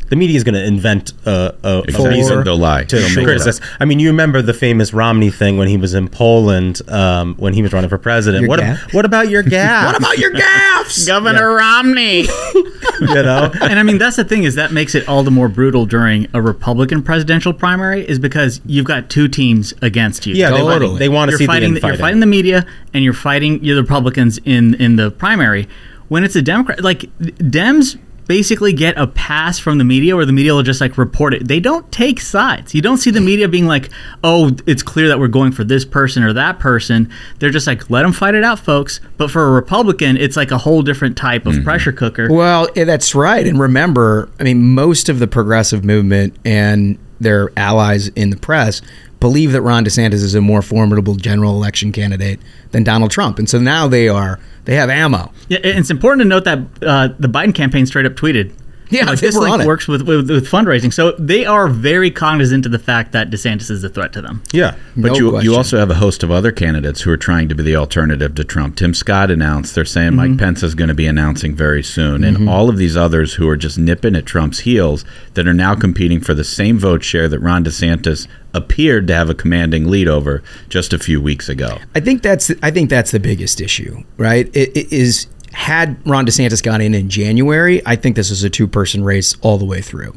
the 0.08 0.14
media 0.14 0.36
is 0.36 0.44
going 0.44 0.54
to 0.54 0.64
invent 0.64 1.12
a, 1.26 1.52
a, 1.64 1.78
Exactly. 1.82 2.04
a 2.06 2.08
reason 2.10 2.44
They'll 2.44 2.56
lie. 2.56 2.84
to 2.84 2.94
They'll 2.96 3.08
make 3.08 3.18
it 3.18 3.24
criticize. 3.24 3.60
I 3.80 3.84
mean, 3.86 3.98
you 3.98 4.08
remember 4.10 4.40
the 4.40 4.54
famous 4.54 4.92
Romney 4.92 5.30
thing 5.30 5.58
when 5.58 5.66
he 5.66 5.76
was 5.76 5.94
in 5.94 6.06
Poland 6.08 6.80
um, 6.88 7.34
when 7.38 7.54
he 7.54 7.62
was 7.62 7.72
running 7.72 7.90
for 7.90 7.98
president. 7.98 8.42
Your 8.42 8.48
what, 8.48 8.60
gaffe? 8.60 8.94
what 8.94 9.04
about 9.04 9.28
your 9.30 9.42
gas? 9.58 9.86
What 9.86 9.96
about 9.98 10.18
your 10.18 10.32
gaffes, 10.32 11.06
Governor 11.08 11.54
Romney? 11.56 12.20
you 13.00 13.14
know, 13.22 13.50
and 13.60 13.78
I 13.80 13.82
mean 13.82 13.98
that's 13.98 14.14
the 14.14 14.24
thing 14.24 14.44
is 14.44 14.54
that 14.54 14.72
makes 14.72 14.94
it 14.94 15.08
all 15.08 15.24
the 15.24 15.32
more 15.32 15.48
brutal 15.48 15.86
during 15.86 16.28
a 16.32 16.40
Republican 16.40 17.02
presidential 17.02 17.52
primary 17.52 18.08
is 18.08 18.20
because 18.20 18.60
you've 18.64 18.86
got 18.86 19.10
two 19.10 19.26
teams 19.26 19.74
against 19.82 20.24
you. 20.24 20.34
Yeah, 20.36 20.50
they 20.52 20.62
want- 20.62 20.74
Totally. 20.80 20.98
they 21.00 21.08
wanna 21.08 21.32
You're 21.32 21.38
see 21.38 21.46
the 21.46 21.52
fighting, 21.52 21.76
You're 21.76 21.96
fighting 21.96 22.20
the 22.20 22.26
media 22.26 22.64
and 22.94 23.02
you're 23.02 23.12
fighting 23.12 23.62
you're 23.64 23.74
the 23.74 23.82
Republicans 23.82 24.38
in 24.44 24.74
in 24.74 24.94
the 24.94 25.10
primary. 25.10 25.68
When 26.08 26.24
it's 26.24 26.36
a 26.36 26.42
Democrat, 26.42 26.82
like 26.82 27.00
Dems 27.18 27.98
basically 28.26 28.72
get 28.72 28.98
a 28.98 29.06
pass 29.06 29.58
from 29.58 29.78
the 29.78 29.84
media 29.84 30.16
where 30.16 30.26
the 30.26 30.32
media 30.32 30.52
will 30.52 30.62
just 30.62 30.80
like 30.80 30.98
report 30.98 31.32
it. 31.32 31.46
They 31.46 31.60
don't 31.60 31.90
take 31.92 32.20
sides. 32.20 32.74
You 32.74 32.82
don't 32.82 32.96
see 32.96 33.10
the 33.10 33.20
media 33.20 33.48
being 33.48 33.66
like, 33.66 33.90
"Oh, 34.24 34.50
it's 34.66 34.82
clear 34.82 35.08
that 35.08 35.18
we're 35.18 35.28
going 35.28 35.52
for 35.52 35.64
this 35.64 35.84
person 35.84 36.22
or 36.22 36.32
that 36.32 36.58
person." 36.58 37.08
They're 37.38 37.50
just 37.50 37.66
like, 37.66 37.88
"Let 37.90 38.02
them 38.02 38.12
fight 38.12 38.34
it 38.34 38.44
out, 38.44 38.58
folks." 38.58 39.00
But 39.16 39.30
for 39.30 39.46
a 39.46 39.50
Republican, 39.50 40.16
it's 40.16 40.36
like 40.36 40.50
a 40.50 40.58
whole 40.58 40.82
different 40.82 41.16
type 41.16 41.46
of 41.46 41.54
mm-hmm. 41.54 41.64
pressure 41.64 41.92
cooker. 41.92 42.28
Well, 42.30 42.68
that's 42.74 43.14
right. 43.14 43.46
And 43.46 43.58
remember, 43.58 44.28
I 44.40 44.44
mean, 44.44 44.74
most 44.74 45.08
of 45.08 45.18
the 45.18 45.26
progressive 45.26 45.84
movement 45.84 46.36
and 46.44 46.98
their 47.20 47.50
allies 47.56 48.08
in 48.08 48.30
the 48.30 48.36
press 48.36 48.82
believe 49.26 49.50
that 49.50 49.62
Ron 49.62 49.84
DeSantis 49.84 50.22
is 50.22 50.36
a 50.36 50.40
more 50.40 50.62
formidable 50.62 51.16
general 51.16 51.50
election 51.54 51.90
candidate 51.90 52.38
than 52.70 52.84
Donald 52.84 53.10
Trump. 53.10 53.40
And 53.40 53.50
so 53.50 53.58
now 53.58 53.88
they 53.88 54.08
are 54.08 54.38
they 54.66 54.76
have 54.76 54.88
ammo. 54.88 55.32
Yeah, 55.48 55.58
it's 55.64 55.90
important 55.90 56.20
to 56.20 56.28
note 56.28 56.44
that 56.44 56.60
uh, 56.80 57.08
the 57.18 57.26
Biden 57.26 57.52
campaign 57.52 57.86
straight 57.86 58.06
up 58.06 58.12
tweeted. 58.12 58.52
Yeah, 58.90 59.06
like, 59.06 59.20
this 59.20 59.34
were 59.34 59.48
link 59.48 59.64
works 59.64 59.88
with, 59.88 60.02
with 60.02 60.30
with 60.30 60.46
fundraising, 60.48 60.92
so 60.92 61.12
they 61.12 61.44
are 61.44 61.68
very 61.68 62.10
cognizant 62.10 62.66
of 62.66 62.72
the 62.72 62.78
fact 62.78 63.12
that 63.12 63.30
DeSantis 63.30 63.70
is 63.70 63.82
a 63.82 63.88
threat 63.88 64.12
to 64.12 64.22
them. 64.22 64.42
Yeah, 64.52 64.76
But 64.96 65.12
No 65.12 65.14
you 65.14 65.30
question. 65.30 65.50
you 65.50 65.56
also 65.56 65.78
have 65.78 65.90
a 65.90 65.94
host 65.94 66.22
of 66.22 66.30
other 66.30 66.52
candidates 66.52 67.00
who 67.00 67.10
are 67.10 67.16
trying 67.16 67.48
to 67.48 67.54
be 67.54 67.62
the 67.62 67.76
alternative 67.76 68.34
to 68.36 68.44
Trump. 68.44 68.76
Tim 68.76 68.94
Scott 68.94 69.30
announced 69.30 69.74
they're 69.74 69.84
saying 69.84 70.12
Mm-hmm. 70.12 70.16
Mike 70.32 70.38
Pence 70.38 70.62
is 70.62 70.74
going 70.74 70.88
to 70.88 70.94
be 70.94 71.06
announcing 71.06 71.54
very 71.56 71.82
soon, 71.82 72.22
and 72.24 72.48
all 72.48 72.68
of 72.68 72.76
these 72.76 72.96
others 72.96 73.34
who 73.34 73.48
are 73.48 73.56
just 73.56 73.76
nipping 73.78 74.14
at 74.14 74.24
Trump's 74.26 74.60
heels 74.60 75.04
that 75.34 75.48
are 75.48 75.54
now 75.54 75.74
competing 75.74 76.20
for 76.20 76.34
the 76.34 76.44
same 76.44 76.78
vote 76.78 77.02
share 77.02 77.28
that 77.28 77.40
Ron 77.40 77.64
DeSantis 77.64 78.28
appeared 78.54 79.06
to 79.08 79.14
have 79.14 79.28
a 79.28 79.34
commanding 79.34 79.86
lead 79.88 80.08
over 80.08 80.42
just 80.68 80.92
a 80.94 80.98
few 80.98 81.20
weeks 81.20 81.48
ago. 81.48 81.78
I 81.94 82.00
think 82.00 82.22
that's 82.22 82.50
I 82.62 82.70
think 82.70 82.88
that's 82.88 83.10
the 83.10 83.20
biggest 83.20 83.60
issue, 83.60 84.04
right? 84.16 84.46
It, 84.56 84.74
it 84.76 84.92
is 84.92 85.26
had 85.56 85.96
Ron 86.06 86.26
DeSantis 86.26 86.62
gone 86.62 86.82
in 86.82 86.92
in 86.92 87.08
January, 87.08 87.80
I 87.86 87.96
think 87.96 88.14
this 88.14 88.28
was 88.28 88.44
a 88.44 88.50
two 88.50 88.68
person 88.68 89.02
race 89.02 89.34
all 89.40 89.56
the 89.56 89.64
way 89.64 89.80
through. 89.80 90.14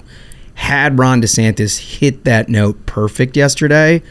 Had 0.55 0.99
Ron 0.99 1.21
DeSantis 1.21 1.97
hit 1.97 2.25
that 2.25 2.49
note 2.49 2.85
perfect 2.85 3.37
yesterday, 3.37 4.03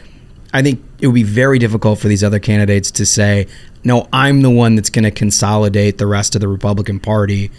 I 0.55 0.63
think 0.63 0.83
it 1.03 1.07
would 1.07 1.15
be 1.15 1.23
very 1.23 1.59
difficult 1.59 1.99
for 1.99 2.09
these 2.09 2.25
other 2.25 2.39
candidates 2.39 2.91
to 2.93 3.05
say, 3.05 3.47
"No, 3.85 4.09
I'm 4.11 4.41
the 4.41 4.49
one 4.49 4.75
that's 4.75 4.89
going 4.89 5.05
to 5.05 5.11
consolidate 5.11 5.99
the 5.99 6.07
rest 6.07 6.35
of 6.35 6.41
the 6.41 6.49
Republican 6.49 6.99
Party." 6.99 7.51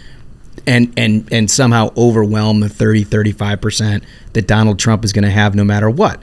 And, 0.66 0.92
and 0.96 1.32
and 1.32 1.48
somehow 1.48 1.92
overwhelm 1.96 2.60
the 2.60 2.68
30 2.68 3.04
35% 3.04 4.02
that 4.32 4.48
Donald 4.48 4.80
Trump 4.80 5.04
is 5.04 5.12
going 5.12 5.24
to 5.24 5.30
have 5.30 5.54
no 5.54 5.64
matter 5.64 5.88
what 5.88 6.20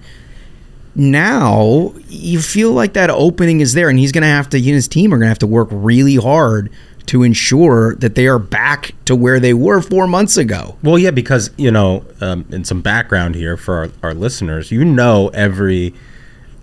now 0.95 1.93
you 2.07 2.41
feel 2.41 2.71
like 2.71 2.93
that 2.93 3.09
opening 3.09 3.61
is 3.61 3.73
there 3.73 3.89
and 3.89 3.97
he's 3.97 4.11
going 4.11 4.23
to 4.23 4.27
have 4.27 4.49
to 4.49 4.59
he 4.59 4.69
and 4.69 4.75
his 4.75 4.87
team 4.87 5.13
are 5.13 5.17
going 5.17 5.25
to 5.25 5.29
have 5.29 5.39
to 5.39 5.47
work 5.47 5.69
really 5.71 6.15
hard 6.15 6.69
to 7.07 7.23
ensure 7.23 7.95
that 7.95 8.15
they 8.15 8.27
are 8.27 8.39
back 8.39 8.93
to 9.05 9.15
where 9.15 9.39
they 9.39 9.53
were 9.53 9.81
four 9.81 10.07
months 10.07 10.37
ago 10.37 10.77
Well, 10.83 10.97
yeah, 10.99 11.11
because 11.11 11.49
you 11.57 11.71
know, 11.71 12.05
um, 12.21 12.45
in 12.51 12.63
some 12.63 12.81
background 12.81 13.35
here 13.35 13.57
for 13.57 13.75
our, 13.75 13.89
our 14.03 14.13
listeners, 14.13 14.71
you 14.71 14.83
know, 14.85 15.29
every 15.29 15.93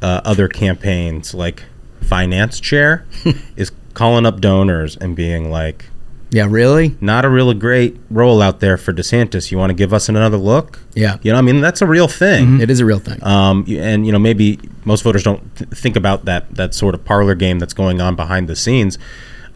uh, 0.02 0.20
other 0.24 0.48
campaigns 0.48 1.34
like 1.34 1.64
finance 2.02 2.60
chair 2.60 3.04
is 3.56 3.72
calling 3.94 4.26
up 4.26 4.40
donors 4.40 4.96
and 4.96 5.16
being 5.16 5.50
like, 5.50 5.86
yeah 6.30 6.46
really 6.48 6.96
"Not 7.00 7.24
a 7.24 7.28
really 7.30 7.54
great 7.54 7.96
roll 8.10 8.42
out 8.42 8.60
there 8.60 8.76
for 8.76 8.92
DeSantis. 8.92 9.50
You 9.50 9.56
want 9.58 9.70
to 9.70 9.74
give 9.74 9.92
us 9.94 10.08
another 10.08 10.36
look?" 10.36 10.80
yeah 10.94 11.16
You 11.22 11.32
know, 11.32 11.38
I 11.38 11.42
mean, 11.42 11.60
that's 11.60 11.80
a 11.80 11.86
real 11.86 12.08
thing. 12.08 12.60
it 12.60 12.70
is 12.70 12.80
a 12.80 12.84
real 12.84 12.98
thing 12.98 13.22
Um, 13.24 13.64
and 13.68 14.04
you 14.04 14.12
know, 14.12 14.18
maybe 14.18 14.58
most 14.84 15.02
voters 15.04 15.22
don't 15.22 15.40
th- 15.56 15.70
think 15.70 15.96
about 15.96 16.24
that 16.26 16.54
that 16.54 16.74
sort 16.74 16.94
of 16.94 17.04
parlor 17.04 17.34
game 17.34 17.58
that's 17.60 17.74
going 17.74 18.00
on 18.00 18.14
behind 18.16 18.48
the 18.48 18.56
scenes. 18.56 18.98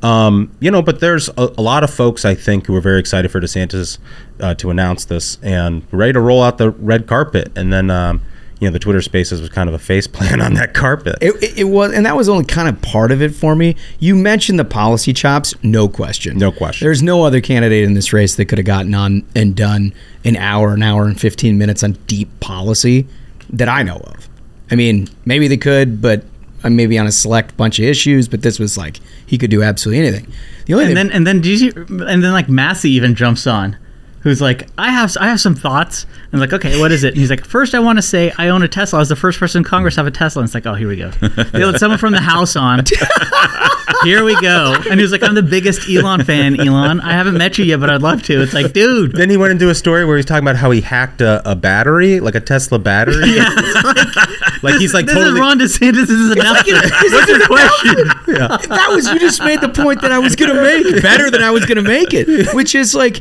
Um, 0.02 0.52
you 0.61 0.71
know, 0.71 0.81
but 0.83 1.00
there's 1.00 1.28
a, 1.31 1.52
a 1.59 1.62
lot 1.62 1.83
of 1.83 1.90
folks 1.93 2.25
I 2.25 2.35
think 2.35 2.67
who 2.67 2.75
are 2.76 2.81
very 2.81 3.00
excited 3.00 3.31
for 3.31 3.40
DeSantis 3.40 3.99
uh, 4.40 4.55
to 4.55 4.71
announce 4.71 5.05
this 5.05 5.38
and 5.43 5.83
ready 5.90 6.12
to 6.12 6.21
roll 6.21 6.43
out 6.43 6.59
the 6.59 6.71
red 6.71 7.07
carpet. 7.09 7.50
And 7.57 7.73
then, 7.73 7.90
um, 7.90 8.23
you 8.61 8.69
know, 8.69 8.73
the 8.73 8.78
Twitter 8.78 9.02
Spaces 9.02 9.40
was 9.40 9.50
kind 9.50 9.69
of 9.69 9.75
a 9.75 9.78
face 9.78 10.07
plan 10.17 10.40
on 10.40 10.55
that 10.55 10.73
carpet. 10.75 11.17
it, 11.21 11.35
it, 11.43 11.59
it 11.59 11.64
was 11.64 11.93
and 11.93 12.07
that 12.07 12.17
was 12.17 12.28
only 12.28 12.45
kind 12.45 12.69
of 12.69 12.81
part 12.83 13.11
of 13.12 13.23
it 13.23 13.35
for 13.35 13.55
me 13.57 13.75
you 14.00 14.14
mentioned 14.17 14.59
the 14.59 14.64
policy 14.64 15.12
chops 15.12 15.55
no 15.62 15.88
question 15.88 16.38
No 16.38 16.50
question. 16.52 16.85
there's 16.85 17.02
no 17.02 17.23
other 17.25 17.40
candidate 17.40 17.85
in 17.85 17.95
this 17.95 18.12
race 18.12 18.35
that 18.37 18.47
could 18.47 18.59
have 18.59 18.67
gotten 18.67 18.95
on 18.95 19.25
and 19.37 19.55
done 19.57 19.93
an 20.25 20.37
hour 20.37 20.75
an 20.75 20.83
hour 20.83 21.05
and 21.07 21.21
15 21.21 21.57
minutes 21.57 21.83
on 21.85 21.93
deep 22.09 22.28
policy 22.40 23.07
that 23.50 23.69
i 23.69 23.83
know 23.85 23.97
of 23.99 24.28
i 24.73 24.75
mean 24.75 25.09
maybe 25.25 25.47
they 25.47 25.57
could 25.57 26.02
but 26.02 26.25
maybe 26.65 26.99
on 26.99 27.07
a 27.07 27.12
select 27.12 27.57
bunch 27.57 27.79
of 27.79 27.85
issues 27.85 28.29
but 28.29 28.43
this 28.43 28.59
was 28.59 28.77
like 28.77 29.00
he 29.27 29.38
could 29.38 29.50
do 29.50 29.62
absolutely 29.62 30.07
anything. 30.07 30.33
The 30.67 30.75
only 30.75 30.87
And 30.87 30.97
thing, 30.97 31.07
then 31.09 31.17
and 31.17 31.27
then 31.27 31.43
you 31.61 31.73
and 32.07 32.23
then 32.25 32.33
like 32.33 32.49
Massey 32.49 32.91
even 32.91 33.15
jumps 33.15 33.47
on, 33.47 33.77
who's 34.21 34.41
like, 34.41 34.69
I 34.77 34.91
have 34.91 35.17
I 35.21 35.29
have 35.29 35.41
some 35.41 35.55
thoughts, 35.55 36.07
and 36.33 36.41
like, 36.41 36.53
okay, 36.53 36.79
what 36.81 36.93
is 36.93 37.05
it? 37.05 37.09
And 37.09 37.19
he's 37.19 37.31
like, 37.31 37.45
first 37.45 37.75
I 37.75 37.79
want 37.79 37.99
to 37.99 38.03
say 38.03 38.33
I 38.37 38.49
own 38.49 38.63
a 38.63 38.69
Tesla. 38.69 38.99
I 38.99 39.01
was 39.01 39.09
the 39.09 39.17
first 39.17 39.39
person 39.39 39.61
in 39.61 39.65
Congress 39.65 39.95
to 39.95 40.01
have 40.01 40.07
a 40.07 40.11
Tesla. 40.11 40.41
And 40.41 40.49
it's 40.49 40.55
like, 40.55 40.67
oh, 40.67 40.75
here 40.75 40.89
we 40.89 40.97
go. 40.97 41.11
They 41.11 41.65
let 41.65 41.81
someone 41.81 41.99
from 41.99 42.13
the 42.13 42.21
House 42.21 42.57
on. 42.57 42.85
here 44.05 44.25
we 44.25 44.39
go. 44.41 44.75
And 44.91 44.99
he 44.99 45.03
was 45.03 45.13
like, 45.13 45.23
I'm 45.23 45.35
the 45.35 45.43
biggest 45.43 45.89
Elon 45.89 46.25
fan, 46.25 46.61
Elon. 46.61 47.01
I 47.01 47.13
haven't 47.13 47.39
met 47.39 47.59
you 47.59 47.65
yet, 47.65 47.81
but 47.81 47.91
I'd 47.91 48.03
love 48.03 48.23
to. 48.25 48.43
It's 48.43 48.53
like, 48.53 48.73
dude. 48.73 49.13
then 49.13 49.31
he 49.31 49.37
went 49.37 49.53
into 49.53 49.71
a 49.71 49.75
story 49.75 50.05
where 50.05 50.17
he's 50.17 50.27
talking 50.27 50.45
about 50.45 50.57
how 50.57 50.71
he 50.71 50.81
hacked 50.81 51.21
a, 51.21 51.43
a 51.51 51.57
battery, 51.57 52.21
like 52.21 52.35
a 52.35 52.41
Tesla 52.41 52.79
battery. 52.79 53.17
Yeah, 53.39 53.51
it's 53.51 53.85
like, 54.63 54.63
like 54.63 54.81
he's 54.81 54.95
like 54.95 55.07
this 55.07 55.15
totally. 55.15 55.35
is 55.35 55.41
Ron 55.41 55.59
DeSantis' 55.59 56.33
announcement. 56.33 56.83
What's 57.13 57.29
your 57.29 57.47
question? 57.47 58.69
that 58.69 58.87
was 58.89 59.07
you 59.09 59.19
just 59.19 59.43
made 59.45 59.61
the 59.61 59.69
point 59.69 60.01
that 60.01 60.11
I 60.11 60.19
was 60.19 60.35
going 60.35 60.55
to 60.55 60.61
make 60.61 61.03
better 61.03 61.31
than 61.31 61.43
I 61.43 61.51
was 61.51 61.67
going 61.67 61.77
to 61.77 61.83
make 61.83 62.15
it, 62.15 62.55
which 62.55 62.75
is 62.75 62.95
like 62.95 63.21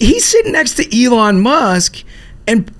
he's 0.00 0.24
sitting 0.24 0.52
next 0.52 0.74
to 0.74 1.04
Elon 1.04 1.40
Musk, 1.40 2.02
and 2.46 2.70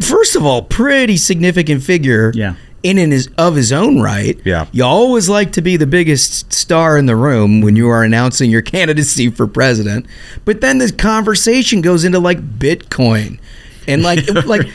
first 0.00 0.36
of 0.36 0.44
all, 0.44 0.62
pretty 0.62 1.16
significant 1.16 1.82
figure 1.82 2.32
Yeah. 2.34 2.54
in 2.82 2.96
and 2.98 3.12
his 3.12 3.28
of 3.38 3.56
his 3.56 3.72
own 3.72 4.00
right. 4.00 4.38
Yeah. 4.44 4.66
You 4.72 4.84
always 4.84 5.28
like 5.28 5.52
to 5.52 5.62
be 5.62 5.76
the 5.76 5.86
biggest 5.86 6.52
star 6.52 6.96
in 6.96 7.06
the 7.06 7.16
room 7.16 7.60
when 7.60 7.76
you 7.76 7.88
are 7.88 8.02
announcing 8.02 8.50
your 8.50 8.62
candidacy 8.76 9.30
for 9.30 9.46
president. 9.46 10.06
But 10.44 10.60
then 10.60 10.78
the 10.78 10.90
conversation 10.92 11.80
goes 11.82 12.04
into 12.04 12.18
like 12.18 12.58
Bitcoin 12.58 13.38
and 13.86 14.02
like 14.02 14.28
like 14.46 14.68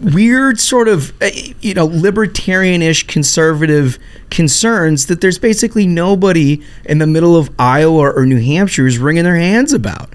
weird 0.00 0.58
sort 0.60 0.88
of 0.88 1.12
uh, 1.22 1.30
you 1.60 1.74
know 1.74 1.88
libertarianish 1.88 3.06
conservative 3.06 3.98
concerns 4.30 5.06
that 5.06 5.20
there's 5.20 5.38
basically 5.38 5.86
nobody 5.86 6.62
in 6.84 6.98
the 6.98 7.06
middle 7.06 7.36
of 7.36 7.50
Iowa 7.58 8.10
or 8.12 8.26
New 8.26 8.40
Hampshire 8.40 8.82
who's 8.82 8.98
wringing 8.98 9.24
their 9.24 9.36
hands 9.36 9.72
about. 9.72 10.14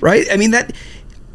Right? 0.00 0.26
I 0.30 0.36
mean 0.36 0.52
that 0.52 0.72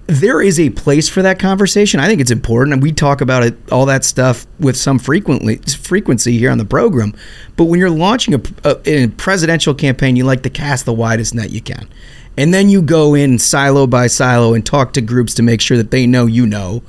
there 0.08 0.42
is 0.42 0.60
a 0.60 0.70
place 0.70 1.08
for 1.08 1.22
that 1.22 1.40
conversation. 1.40 2.00
I 2.00 2.08
think 2.08 2.20
it's 2.20 2.32
important, 2.32 2.74
and 2.74 2.84
we 2.84 2.92
talk 2.92 3.22
about 3.22 3.44
it, 3.44 3.56
all 3.72 3.86
that 3.86 4.04
stuff 4.04 4.46
with 4.60 4.76
some 4.76 5.00
frequently 5.00 5.58
frequency 5.58 6.38
here 6.38 6.52
on 6.52 6.58
the 6.58 6.66
program. 6.66 7.14
But 7.56 7.66
when 7.66 7.80
you're 7.80 7.90
launching 7.90 8.34
a, 8.34 8.42
a, 8.64 9.04
a 9.04 9.08
presidential 9.08 9.74
campaign, 9.74 10.16
you 10.16 10.26
like 10.26 10.44
to 10.44 10.50
cast 10.50 10.86
the 10.86 10.94
widest 10.94 11.34
net 11.34 11.52
you 11.52 11.62
can, 11.62 11.88
and 12.38 12.54
then 12.54 12.70
you 12.70 12.82
go 12.82 13.14
in 13.14 13.38
silo 13.38 13.88
by 13.88 14.08
silo 14.08 14.54
and 14.54 14.66
talk 14.66 14.94
to 14.94 15.02
groups 15.02 15.34
to 15.36 15.44
make 15.44 15.62
sure 15.62 15.78
that 15.78 15.92
they 15.92 16.08
know 16.08 16.26
you 16.26 16.46
know 16.46 16.82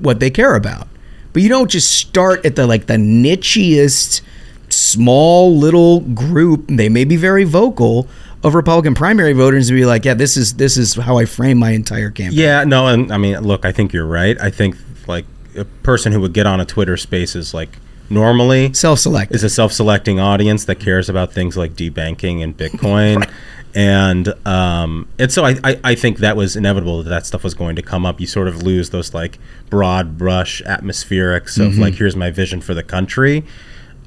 what 0.00 0.20
they 0.20 0.30
care 0.30 0.54
about. 0.54 0.88
But 1.32 1.42
you 1.42 1.48
don't 1.48 1.70
just 1.70 1.90
start 1.90 2.46
at 2.46 2.56
the 2.56 2.66
like 2.66 2.86
the 2.86 2.94
nichiest, 2.94 4.22
small 4.68 5.56
little 5.56 6.00
group. 6.00 6.64
They 6.68 6.88
may 6.88 7.04
be 7.04 7.16
very 7.16 7.44
vocal 7.44 8.08
of 8.42 8.54
Republican 8.54 8.94
primary 8.94 9.32
voters 9.32 9.68
to 9.68 9.74
be 9.74 9.84
like, 9.84 10.04
yeah, 10.04 10.14
this 10.14 10.36
is 10.36 10.54
this 10.54 10.76
is 10.76 10.94
how 10.94 11.18
I 11.18 11.26
frame 11.26 11.58
my 11.58 11.72
entire 11.72 12.10
campaign. 12.10 12.38
Yeah, 12.38 12.64
no, 12.64 12.86
and 12.86 13.12
I 13.12 13.18
mean, 13.18 13.38
look, 13.40 13.64
I 13.64 13.72
think 13.72 13.92
you're 13.92 14.06
right. 14.06 14.40
I 14.40 14.50
think 14.50 14.76
like 15.06 15.26
a 15.56 15.64
person 15.64 16.12
who 16.12 16.20
would 16.20 16.32
get 16.32 16.46
on 16.46 16.60
a 16.60 16.64
Twitter 16.64 16.96
Spaces 16.96 17.52
like 17.52 17.78
normally 18.08 18.72
self-select 18.72 19.34
is 19.34 19.42
a 19.42 19.48
self-selecting 19.48 20.20
audience 20.20 20.64
that 20.66 20.76
cares 20.76 21.08
about 21.08 21.32
things 21.32 21.56
like 21.56 21.74
debanking 21.74 22.42
and 22.42 22.56
Bitcoin. 22.56 23.28
And 23.76 24.32
um, 24.46 25.06
and 25.18 25.30
so 25.30 25.44
I, 25.44 25.56
I, 25.62 25.78
I 25.84 25.94
think 25.94 26.18
that 26.20 26.34
was 26.34 26.56
inevitable 26.56 27.02
that 27.02 27.10
that 27.10 27.26
stuff 27.26 27.44
was 27.44 27.52
going 27.52 27.76
to 27.76 27.82
come 27.82 28.06
up. 28.06 28.18
You 28.20 28.26
sort 28.26 28.48
of 28.48 28.62
lose 28.62 28.88
those 28.88 29.12
like 29.12 29.38
broad 29.68 30.16
brush 30.16 30.62
atmospherics 30.62 31.58
of 31.64 31.74
Mhm. 31.74 31.78
like 31.80 31.94
here's 31.94 32.16
my 32.16 32.30
vision 32.30 32.62
for 32.62 32.72
the 32.72 32.82
country. 32.82 33.44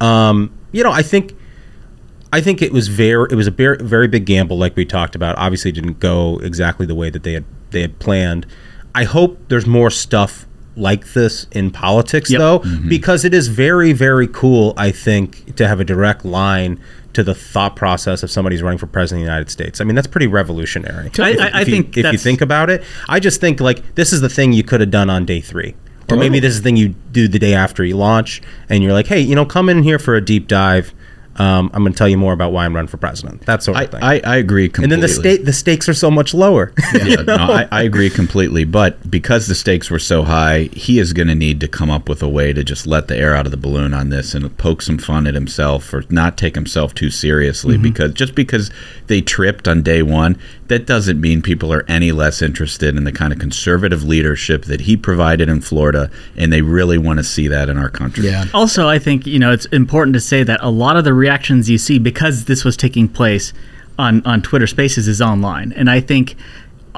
Um, 0.02 0.52
you 0.72 0.84
know, 0.84 0.92
I 0.92 1.04
think 1.04 1.36
I 2.34 2.42
think 2.42 2.64
it 2.64 2.72
was 2.74 2.88
very 2.88 3.28
it 3.30 3.36
was 3.36 3.46
a 3.46 3.52
very 3.52 3.78
very 3.78 4.08
big 4.08 4.26
gamble, 4.26 4.58
like 4.58 4.76
we 4.76 4.86
talked 4.86 5.14
about. 5.16 5.38
Obviously, 5.38 5.70
it 5.70 5.76
didn't 5.76 6.00
go 6.00 6.40
exactly 6.40 6.88
the 6.88 6.96
way 6.96 7.12
that 7.12 7.22
they 7.22 7.34
had 7.34 7.46
they 7.70 7.82
had 7.82 8.00
planned. 8.00 8.48
I 8.96 9.04
hope 9.04 9.38
there's 9.50 9.68
more 9.68 9.92
stuff 9.92 10.48
like 10.80 11.14
this 11.14 11.46
in 11.52 11.72
politics, 11.72 12.30
though, 12.32 12.60
mm-hmm. 12.60 12.90
because 12.90 13.26
it 13.26 13.34
is 13.34 13.48
very 13.48 13.94
very 13.94 14.28
cool. 14.28 14.74
I 14.78 14.92
think 14.92 15.56
to 15.56 15.68
have 15.68 15.80
a 15.80 15.84
direct 15.86 16.26
line 16.26 16.80
to 17.14 17.24
the 17.24 17.34
thought 17.34 17.76
process 17.76 18.22
of 18.24 18.30
somebody 18.30 18.56
who's 18.56 18.64
running 18.64 18.78
for 18.78 18.86
president 18.88 19.22
of 19.22 19.26
the 19.26 19.32
United 19.32 19.50
States. 19.50 19.82
I 19.82 19.84
mean, 19.84 19.96
that's 19.96 20.08
pretty 20.08 20.28
revolutionary. 20.28 21.06
I- 21.20 21.30
If- 21.30 21.40
I- 21.40 21.48
I 21.48 21.62
if 21.62 21.68
you- 21.68 21.74
think 21.74 21.98
if 21.98 22.12
you 22.12 22.18
think 22.20 22.42
about 22.42 22.70
it, 22.70 22.84
I 23.08 23.20
just 23.20 23.42
think 23.42 23.60
like 23.60 23.96
this 23.96 24.14
is 24.14 24.22
the 24.22 24.30
thing 24.30 24.54
you 24.54 24.64
could 24.64 24.80
have 24.80 24.92
done 24.92 25.10
on 25.10 25.26
day 25.26 25.42
three. 25.42 25.76
Or 26.12 26.18
maybe 26.18 26.40
this 26.40 26.54
is 26.54 26.62
the 26.62 26.64
thing 26.64 26.78
you 26.78 26.96
do 27.12 27.28
the 27.28 27.38
day 27.38 27.54
after 27.54 27.84
you 27.86 27.96
launch, 27.96 28.42
and 28.68 28.84
you're 28.84 28.94
like, 28.94 29.06
"Hey, 29.08 29.20
you 29.20 29.36
know, 29.36 29.46
come 29.46 29.70
in 29.70 29.84
here 29.84 30.00
for 30.00 30.16
a 30.16 30.22
deep 30.22 30.48
dive. 30.48 30.92
Um, 31.40 31.72
I'm 31.74 31.84
going 31.84 31.94
to 31.94 31.98
tell 31.98 32.08
you 32.10 32.18
more 32.18 32.34
about 32.34 32.52
why 32.52 32.66
I'm 32.66 32.76
running 32.76 32.88
for 32.90 32.98
president." 32.98 33.46
That 33.46 33.64
sort 33.64 33.78
of 33.82 33.92
thing. 33.92 34.04
I, 34.04 34.20
I 34.24 34.36
agree 34.38 34.70
completely. 34.70 34.84
and 34.84 34.92
then 34.92 35.00
the 35.02 35.08
state, 35.14 35.46
the 35.46 35.54
stakes 35.54 35.88
are 35.90 35.94
so 35.94 36.12
much 36.12 36.34
lower. 36.34 36.74
yeah, 36.94 37.22
no, 37.22 37.36
I, 37.36 37.68
I 37.72 37.84
agree 37.84 38.10
completely. 38.10 38.66
But 38.66 39.10
because 39.10 39.48
the 39.48 39.56
stakes 39.56 39.90
were 39.90 40.00
so 40.00 40.24
high, 40.24 40.70
he 40.74 41.00
is 41.00 41.14
going 41.14 41.28
to 41.30 41.36
need 41.36 41.60
to 41.62 41.68
come 41.68 41.90
up 41.90 42.10
with 42.10 42.22
a 42.22 42.30
way 42.30 42.54
to 42.54 42.64
just 42.64 42.86
let 42.86 43.08
the 43.08 43.16
air 43.18 43.36
out 43.36 43.46
of 43.46 43.52
the 43.52 43.58
balloon 43.58 43.94
on 43.94 44.10
this 44.10 44.34
and 44.36 44.56
poke 44.58 44.82
some 44.82 44.98
fun 44.98 45.28
at 45.28 45.34
himself 45.34 45.94
or 45.94 46.04
not 46.10 46.38
take 46.38 46.56
himself 46.56 46.94
too 46.94 47.10
seriously. 47.10 47.78
Mhm. 47.78 47.82
Because 47.84 48.14
just 48.14 48.36
because 48.36 48.70
they 49.08 49.22
tripped 49.22 49.68
on 49.68 49.82
day 49.82 50.02
one, 50.02 50.38
that 50.68 50.86
doesn't 50.86 51.20
mean 51.20 51.42
people 51.42 51.74
are 51.74 51.84
any 51.88 52.12
less 52.12 52.42
interested 52.42 52.96
in 52.96 53.04
the 53.04 53.12
kind 53.12 53.34
of 53.34 53.40
conservative 53.40 54.04
leadership 54.04 54.66
that 54.66 54.82
he 54.82 54.96
provided 54.96 55.50
in 55.50 55.62
Florida, 55.62 56.12
and 56.38 56.54
they 56.54 56.62
really 56.62 56.98
want 56.98 57.18
to 57.18 57.24
see 57.24 57.48
that 57.48 57.70
in 57.70 57.78
our 57.78 57.90
country. 57.90 58.32
Also, 58.54 58.88
I 58.88 59.00
think 59.00 59.26
you 59.26 59.40
know 59.40 59.52
it's 59.52 59.66
important 59.68 60.14
to 60.14 60.20
say 60.20 60.44
that 60.44 60.60
a 60.62 60.70
lot 60.70 60.96
of 60.98 61.04
the 61.06 61.14
reactions 61.30 61.70
you 61.70 61.78
see 61.78 62.00
because 62.00 62.46
this 62.46 62.64
was 62.64 62.76
taking 62.76 63.08
place 63.08 63.54
on 64.00 64.26
on 64.26 64.42
Twitter 64.42 64.66
Spaces 64.66 65.08
is 65.08 65.22
online, 65.22 65.72
and 65.74 65.90
I 65.90 66.02
think 66.02 66.36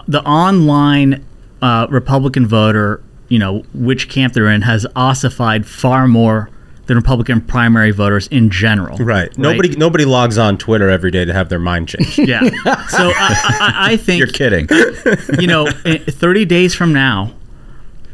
the 0.07 0.23
online 0.23 1.25
uh, 1.61 1.87
Republican 1.89 2.47
voter, 2.47 3.03
you 3.27 3.39
know, 3.39 3.63
which 3.73 4.07
camp 4.07 4.33
they're 4.33 4.47
in, 4.47 4.61
has 4.61 4.85
ossified 4.95 5.65
far 5.65 6.07
more 6.07 6.49
than 6.85 6.95
Republican 6.97 7.41
primary 7.41 7.91
voters 7.91 8.27
in 8.27 8.49
general. 8.49 8.97
Right. 8.97 9.35
Nobody 9.37 9.69
nobody 9.75 10.05
logs 10.05 10.37
on 10.37 10.57
Twitter 10.57 10.89
every 10.89 11.11
day 11.11 11.25
to 11.25 11.33
have 11.33 11.49
their 11.49 11.59
mind 11.59 11.89
changed. 11.89 12.17
Yeah. 12.17 12.41
So 12.91 13.11
I, 13.15 13.57
I, 13.59 13.93
I 13.93 13.97
think 13.97 14.19
you're 14.19 14.27
kidding. 14.27 14.67
you 15.39 15.47
know, 15.47 15.67
30 15.71 16.45
days 16.45 16.75
from 16.75 16.93
now, 16.93 17.33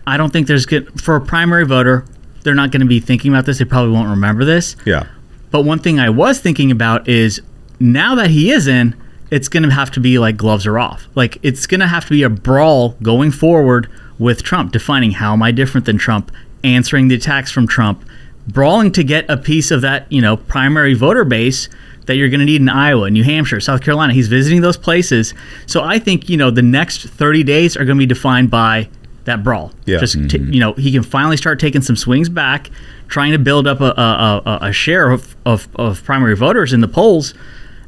I 0.06 0.18
don't 0.18 0.32
think 0.32 0.48
there's 0.48 0.65
good 0.65 1.02
for 1.02 1.15
a 1.15 1.22
primary 1.22 1.65
voter. 1.65 2.06
They're 2.44 2.54
not 2.56 2.72
going 2.72 2.82
to 2.82 2.88
be 2.88 3.00
thinking 3.00 3.32
about 3.32 3.46
this. 3.46 3.58
They 3.58 3.65
probably 3.65 3.92
won't 3.92 4.10
remember 4.10 4.46
this. 4.46 4.76
Yeah. 4.86 5.08
But 5.52 5.62
one 5.64 5.80
thing 5.80 6.00
I 6.00 6.10
was 6.10 6.40
thinking 6.40 6.72
about 6.72 7.08
is 7.08 7.42
now 7.80 8.16
that 8.16 8.30
he 8.30 8.52
is 8.52 8.68
in, 8.68 8.96
it's 9.30 9.50
going 9.50 9.64
to 9.64 9.72
have 9.72 9.92
to 9.92 10.00
be 10.00 10.20
like 10.20 10.38
gloves 10.38 10.66
are 10.66 10.80
off. 10.80 11.08
Like 11.16 11.38
it's 11.42 11.68
going 11.68 11.80
to 11.82 11.88
have 11.88 12.06
to 12.06 12.12
be 12.12 12.24
a 12.24 12.30
brawl 12.30 12.96
going 13.02 13.32
forward 13.32 13.90
with 14.20 14.44
Trump, 14.44 14.72
defining 14.72 15.12
how 15.12 15.34
am 15.34 15.44
I 15.44 15.52
different 15.52 15.86
than 15.86 15.98
Trump, 15.98 16.32
answering 16.64 17.08
the 17.08 17.16
attacks 17.16 17.52
from 17.52 17.68
Trump, 17.68 18.04
brawling 18.48 18.92
to 18.94 19.04
get 19.04 19.30
a 19.30 19.38
piece 19.38 19.72
of 19.72 19.82
that, 19.82 20.12
you 20.12 20.22
know, 20.22 20.38
primary 20.38 20.94
voter 20.94 21.24
base 21.24 21.70
that 22.06 22.16
you're 22.16 22.30
going 22.30 22.40
to 22.40 22.46
need 22.46 22.62
in 22.62 22.70
Iowa, 22.70 23.10
New 23.10 23.24
Hampshire, 23.24 23.60
South 23.60 23.82
Carolina. 23.82 24.14
He's 24.14 24.30
visiting 24.30 24.62
those 24.62 24.78
places. 24.78 25.34
So 25.66 25.84
I 25.84 26.00
think, 26.00 26.30
you 26.30 26.38
know, 26.38 26.50
the 26.50 26.62
next 26.62 27.04
30 27.08 27.44
days 27.44 27.76
are 27.76 27.84
going 27.86 27.98
to 27.98 28.02
be 28.02 28.06
defined 28.06 28.50
by 28.50 28.90
that 29.28 29.44
brawl. 29.44 29.72
Yeah. 29.86 30.00
Just, 30.00 30.16
t- 30.16 30.20
mm-hmm. 30.20 30.52
you 30.52 30.60
know, 30.60 30.74
he 30.74 30.92
can 30.92 31.04
finally 31.04 31.38
start 31.38 31.60
taking 31.60 31.82
some 31.82 31.96
swings 31.96 32.28
back, 32.28 32.70
trying 33.08 33.32
to 33.32 33.40
build 33.40 33.68
up 33.68 33.80
a, 33.80 33.92
a, 33.92 34.42
a, 34.46 34.60
a 34.70 34.74
share 34.74 35.12
of, 35.12 35.36
of, 35.46 35.68
of 35.76 36.04
primary 36.04 36.36
voters 36.36 36.74
in 36.74 36.82
the 36.82 36.88
polls. 36.88 37.34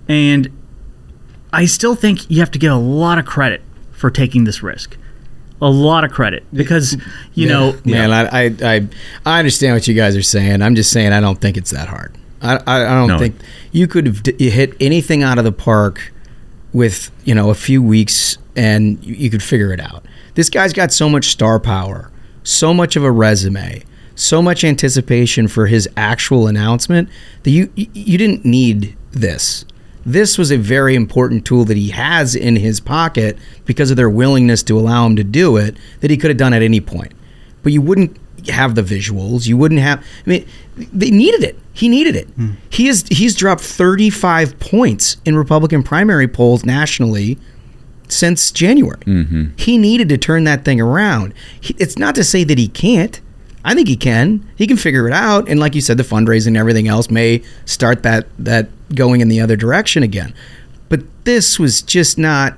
And 0.07 0.49
I 1.51 1.65
still 1.65 1.95
think 1.95 2.29
you 2.29 2.39
have 2.39 2.51
to 2.51 2.59
give 2.59 2.71
a 2.71 2.75
lot 2.77 3.17
of 3.17 3.25
credit 3.25 3.61
for 3.91 4.09
taking 4.11 4.43
this 4.43 4.61
risk. 4.63 4.97
A 5.61 5.69
lot 5.69 6.05
of 6.05 6.11
credit 6.11 6.45
because, 6.53 6.95
you 7.33 7.45
know, 7.45 7.75
man, 7.83 8.11
I, 8.13 8.45
I 8.45 8.55
I 8.61 8.87
I 9.25 9.39
understand 9.39 9.73
what 9.73 9.89
you 9.89 9.93
guys 9.93 10.15
are 10.15 10.21
saying. 10.21 10.61
I'm 10.61 10.73
just 10.73 10.89
saying 10.89 11.11
I 11.11 11.19
don't 11.19 11.41
think 11.41 11.57
it's 11.57 11.71
that 11.71 11.89
hard. 11.89 12.15
I 12.41 12.55
I, 12.65 12.85
I 12.85 12.95
don't 12.95 13.09
No. 13.09 13.19
think 13.19 13.35
you 13.73 13.85
could 13.85 14.05
have 14.05 14.23
d- 14.23 14.49
hit 14.49 14.73
anything 14.79 15.21
out 15.21 15.37
of 15.37 15.43
the 15.43 15.51
park 15.51 16.13
with 16.71 17.11
you 17.25 17.35
know 17.35 17.49
a 17.49 17.55
few 17.55 17.83
weeks 17.83 18.37
and 18.55 19.03
you, 19.03 19.15
you 19.15 19.29
could 19.29 19.43
figure 19.43 19.73
it 19.73 19.81
out. 19.81 20.05
This 20.39 20.49
guy's 20.49 20.71
got 20.71 20.93
so 20.93 21.09
much 21.09 21.31
star 21.31 21.59
power, 21.59 22.09
so 22.43 22.73
much 22.73 22.95
of 22.95 23.03
a 23.03 23.11
resume, 23.11 23.83
so 24.15 24.41
much 24.41 24.63
anticipation 24.63 25.49
for 25.49 25.67
his 25.67 25.89
actual 25.97 26.47
announcement 26.47 27.09
that 27.43 27.49
you 27.49 27.69
you 27.75 28.17
didn't 28.17 28.45
need 28.45 28.95
this. 29.11 29.65
This 30.05 30.37
was 30.37 30.49
a 30.49 30.55
very 30.55 30.95
important 30.95 31.43
tool 31.43 31.65
that 31.65 31.75
he 31.75 31.89
has 31.89 32.37
in 32.37 32.55
his 32.55 32.79
pocket 32.79 33.37
because 33.65 33.91
of 33.91 33.97
their 33.97 34.09
willingness 34.09 34.63
to 34.63 34.79
allow 34.79 35.05
him 35.05 35.17
to 35.17 35.25
do 35.25 35.57
it 35.57 35.75
that 35.99 36.09
he 36.09 36.15
could 36.15 36.29
have 36.29 36.37
done 36.37 36.53
at 36.53 36.61
any 36.61 36.79
point. 36.79 37.11
But 37.61 37.73
you 37.73 37.81
wouldn't 37.81 38.17
have 38.47 38.75
the 38.75 38.81
visuals. 38.81 39.45
You 39.45 39.57
wouldn't 39.57 39.81
have 39.81 39.99
I 40.25 40.29
mean 40.29 40.47
they 40.77 41.11
needed 41.11 41.43
it. 41.43 41.59
He 41.73 41.89
needed 41.89 42.15
it. 42.15 42.29
Hmm. 42.29 42.51
He 42.69 42.87
is 42.87 43.03
he's 43.09 43.35
dropped 43.35 43.59
35 43.59 44.57
points 44.57 45.17
in 45.25 45.35
Republican 45.35 45.83
primary 45.83 46.29
polls 46.29 46.63
nationally 46.63 47.37
since 48.09 48.51
January. 48.51 48.99
Mm-hmm. 49.01 49.45
He 49.57 49.77
needed 49.77 50.09
to 50.09 50.17
turn 50.17 50.43
that 50.45 50.65
thing 50.65 50.81
around. 50.81 51.33
He, 51.59 51.75
it's 51.77 51.97
not 51.97 52.15
to 52.15 52.23
say 52.23 52.43
that 52.43 52.57
he 52.57 52.67
can't. 52.67 53.19
I 53.63 53.75
think 53.75 53.87
he 53.87 53.97
can. 53.97 54.47
He 54.55 54.67
can 54.67 54.77
figure 54.77 55.07
it 55.07 55.13
out. 55.13 55.49
And 55.49 55.59
like 55.59 55.75
you 55.75 55.81
said, 55.81 55.97
the 55.97 56.03
fundraising 56.03 56.47
and 56.47 56.57
everything 56.57 56.87
else 56.87 57.09
may 57.09 57.43
start 57.65 58.03
that 58.03 58.27
that 58.39 58.69
going 58.95 59.21
in 59.21 59.27
the 59.27 59.39
other 59.41 59.55
direction 59.55 60.01
again. 60.03 60.33
But 60.87 61.01
this 61.25 61.59
was 61.59 61.81
just 61.81 62.17
not. 62.17 62.57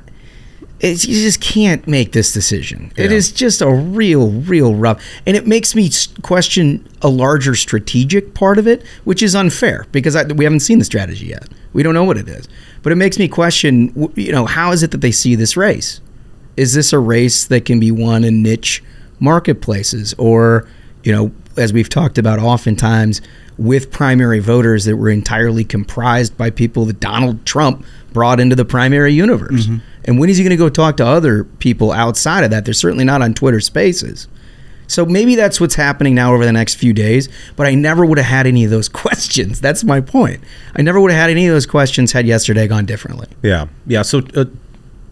It's, 0.81 1.05
you 1.05 1.13
just 1.21 1.39
can't 1.41 1.87
make 1.87 2.11
this 2.11 2.33
decision. 2.33 2.91
It 2.97 3.11
Yeah. 3.11 3.17
is 3.17 3.31
just 3.31 3.61
a 3.61 3.69
real, 3.69 4.31
real 4.31 4.73
rough, 4.75 5.01
and 5.27 5.37
it 5.37 5.45
makes 5.45 5.75
me 5.75 5.89
question 6.23 6.87
a 7.03 7.07
larger 7.07 7.53
strategic 7.55 8.33
part 8.33 8.57
of 8.57 8.67
it, 8.67 8.83
which 9.03 9.21
is 9.21 9.35
unfair 9.35 9.85
because 9.91 10.15
I, 10.15 10.23
we 10.23 10.43
haven't 10.43 10.61
seen 10.61 10.79
the 10.79 10.85
strategy 10.85 11.27
yet. 11.27 11.47
We 11.73 11.83
don't 11.83 11.93
know 11.93 12.03
what 12.03 12.17
it 12.17 12.27
is, 12.27 12.47
but 12.81 12.91
it 12.91 12.95
makes 12.95 13.19
me 13.19 13.27
question. 13.27 14.11
You 14.15 14.31
know, 14.31 14.45
how 14.47 14.71
is 14.71 14.81
it 14.83 14.91
that 14.91 15.01
they 15.01 15.11
see 15.11 15.35
this 15.35 15.55
race? 15.55 16.01
Is 16.57 16.73
this 16.73 16.91
a 16.93 16.99
race 16.99 17.45
that 17.45 17.63
can 17.65 17.79
be 17.79 17.91
won 17.91 18.23
in 18.23 18.41
niche 18.43 18.83
marketplaces, 19.19 20.13
or 20.17 20.67
you 21.03 21.11
know, 21.11 21.31
as 21.57 21.71
we've 21.73 21.89
talked 21.89 22.17
about 22.17 22.39
oftentimes, 22.39 23.21
with 23.61 23.91
primary 23.91 24.39
voters 24.39 24.85
that 24.85 24.97
were 24.97 25.09
entirely 25.09 25.63
comprised 25.63 26.35
by 26.37 26.49
people 26.49 26.85
that 26.85 26.99
Donald 26.99 27.45
Trump 27.45 27.85
brought 28.11 28.39
into 28.39 28.55
the 28.55 28.65
primary 28.65 29.13
universe? 29.13 29.67
And 30.05 30.19
when 30.19 30.29
is 30.29 30.37
he 30.37 30.43
going 30.43 30.49
to 30.51 30.57
go 30.57 30.69
talk 30.69 30.97
to 30.97 31.05
other 31.05 31.43
people 31.43 31.91
outside 31.91 32.43
of 32.43 32.49
that? 32.51 32.65
They're 32.65 32.73
certainly 32.73 33.05
not 33.05 33.21
on 33.21 33.33
Twitter 33.33 33.59
Spaces. 33.59 34.27
So 34.87 35.05
maybe 35.05 35.35
that's 35.35 35.61
what's 35.61 35.75
happening 35.75 36.15
now 36.15 36.33
over 36.33 36.43
the 36.43 36.51
next 36.51 36.75
few 36.75 36.91
days, 36.91 37.29
but 37.55 37.65
I 37.65 37.75
never 37.75 38.05
would 38.05 38.17
have 38.17 38.27
had 38.27 38.45
any 38.45 38.65
of 38.65 38.71
those 38.71 38.89
questions. 39.03 39.61
That's 39.61 39.83
my 39.83 40.01
point. 40.01 40.41
I 40.75 40.81
never 40.81 40.99
would 40.99 41.11
have 41.11 41.19
had 41.21 41.29
any 41.29 41.47
of 41.47 41.53
those 41.53 41.65
questions 41.65 42.11
had 42.11 42.25
yesterday 42.25 42.67
gone 42.67 42.85
differently. 42.85 43.27
Yeah, 43.41 43.67
yeah. 43.85 44.01
So, 44.01 44.21
uh, 44.35 44.45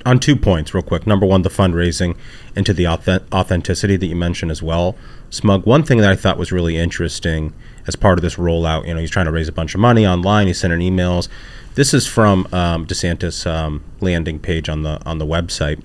on 0.05 0.19
two 0.19 0.35
points, 0.35 0.73
real 0.73 0.83
quick. 0.83 1.05
Number 1.07 1.25
one, 1.25 1.43
the 1.43 1.49
fundraising 1.49 2.17
into 2.55 2.73
the 2.73 2.85
auth- 2.85 3.23
authenticity 3.31 3.95
that 3.95 4.05
you 4.05 4.15
mentioned 4.15 4.51
as 4.51 4.61
well. 4.61 4.95
Smug. 5.29 5.65
One 5.65 5.83
thing 5.83 5.99
that 5.99 6.09
I 6.09 6.15
thought 6.15 6.37
was 6.37 6.51
really 6.51 6.77
interesting 6.77 7.53
as 7.89 7.95
part 7.95 8.17
of 8.17 8.21
this 8.21 8.35
rollout, 8.35 8.87
you 8.87 8.93
know, 8.93 8.99
he's 9.01 9.09
trying 9.09 9.25
to 9.25 9.31
raise 9.31 9.49
a 9.49 9.51
bunch 9.51 9.73
of 9.73 9.81
money 9.81 10.07
online. 10.07 10.47
He's 10.47 10.59
sending 10.59 10.79
emails. 10.79 11.27
This 11.73 11.93
is 11.93 12.07
from 12.07 12.47
um, 12.53 12.85
DeSantis' 12.85 13.45
um, 13.49 13.83
landing 13.99 14.39
page 14.39 14.69
on 14.69 14.83
the 14.83 15.01
on 15.05 15.17
the 15.17 15.25
website. 15.25 15.83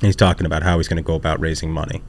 He's 0.00 0.16
talking 0.16 0.46
about 0.46 0.62
how 0.62 0.78
he's 0.78 0.88
going 0.88 0.96
to 0.96 1.06
go 1.06 1.14
about 1.14 1.38
raising 1.38 1.70
money. 1.70 2.02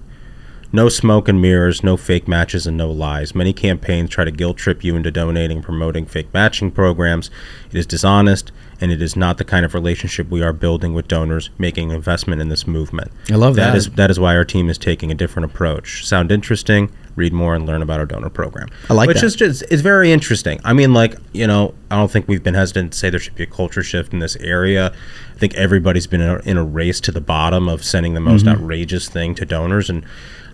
No 0.72 0.90
smoke 0.90 1.30
and 1.30 1.42
mirrors, 1.42 1.82
no 1.82 1.96
fake 1.96 2.28
matches, 2.28 2.68
and 2.68 2.76
no 2.76 2.92
lies. 2.92 3.34
Many 3.34 3.54
campaigns 3.54 4.10
try 4.10 4.26
to 4.26 4.32
guilt 4.32 4.58
trip 4.58 4.84
you 4.84 4.96
into 4.98 5.12
donating, 5.12 5.62
promoting 5.62 6.06
fake 6.06 6.34
matching 6.34 6.72
programs. 6.72 7.30
It 7.72 7.78
is 7.78 7.86
dishonest, 7.86 8.52
and 8.82 8.92
it 8.92 9.02
is 9.02 9.16
not 9.16 9.38
the 9.38 9.46
kind 9.46 9.66
of 9.66 9.74
relationship 9.74 10.30
we 10.30 10.42
are 10.42 10.52
building 10.54 10.94
with 10.94 11.08
donors 11.08 11.50
making 11.58 11.92
investment 11.92 12.42
in 12.42 12.50
this 12.50 12.68
movement. 12.68 13.12
I 13.32 13.36
love 13.36 13.56
that. 13.56 13.72
That 13.72 13.78
is 13.78 13.90
that 13.92 14.12
is 14.12 14.20
why 14.20 14.36
our 14.36 14.46
team 14.46 14.70
is 14.70 14.78
taking 14.78 15.12
a 15.12 15.16
different 15.16 15.46
approach. 15.46 16.06
Sound 16.06 16.32
interesting? 16.32 16.92
Read 17.18 17.34
more 17.34 17.56
and 17.56 17.66
learn 17.66 17.82
about 17.82 18.00
our 18.00 18.06
donor 18.06 18.30
program. 18.30 18.70
I 18.90 18.94
like 18.94 19.08
Which 19.08 19.22
that. 19.22 19.26
is 19.26 19.36
just 19.36 19.64
is 19.72 19.82
very 19.82 20.12
interesting. 20.12 20.62
I 20.64 20.72
mean, 20.74 20.94
like 20.94 21.16
you 21.34 21.48
know, 21.48 21.74
I 21.90 21.96
don't 21.98 22.12
think 22.12 22.28
we've 22.28 22.44
been 22.44 22.54
hesitant 22.54 22.94
to 22.94 22.98
say 22.98 23.10
there 23.10 23.20
should 23.20 23.34
be 23.36 23.42
a 23.44 23.48
culture 23.48 23.82
shift 23.82 24.14
in 24.14 24.20
this 24.20 24.36
area. 24.38 24.94
I 25.36 25.40
think 25.40 25.56
everybody's 25.56 26.06
been 26.06 26.22
in 26.22 26.30
a, 26.30 26.38
in 26.40 26.58
a 26.58 26.64
race 26.64 27.00
to 27.02 27.12
the 27.12 27.20
bottom 27.20 27.68
of 27.68 27.84
sending 27.84 28.14
the 28.14 28.20
most 28.20 28.46
Mhm. 28.46 28.52
outrageous 28.54 29.10
thing 29.10 29.34
to 29.36 29.46
donors, 29.46 29.90
and 29.90 30.04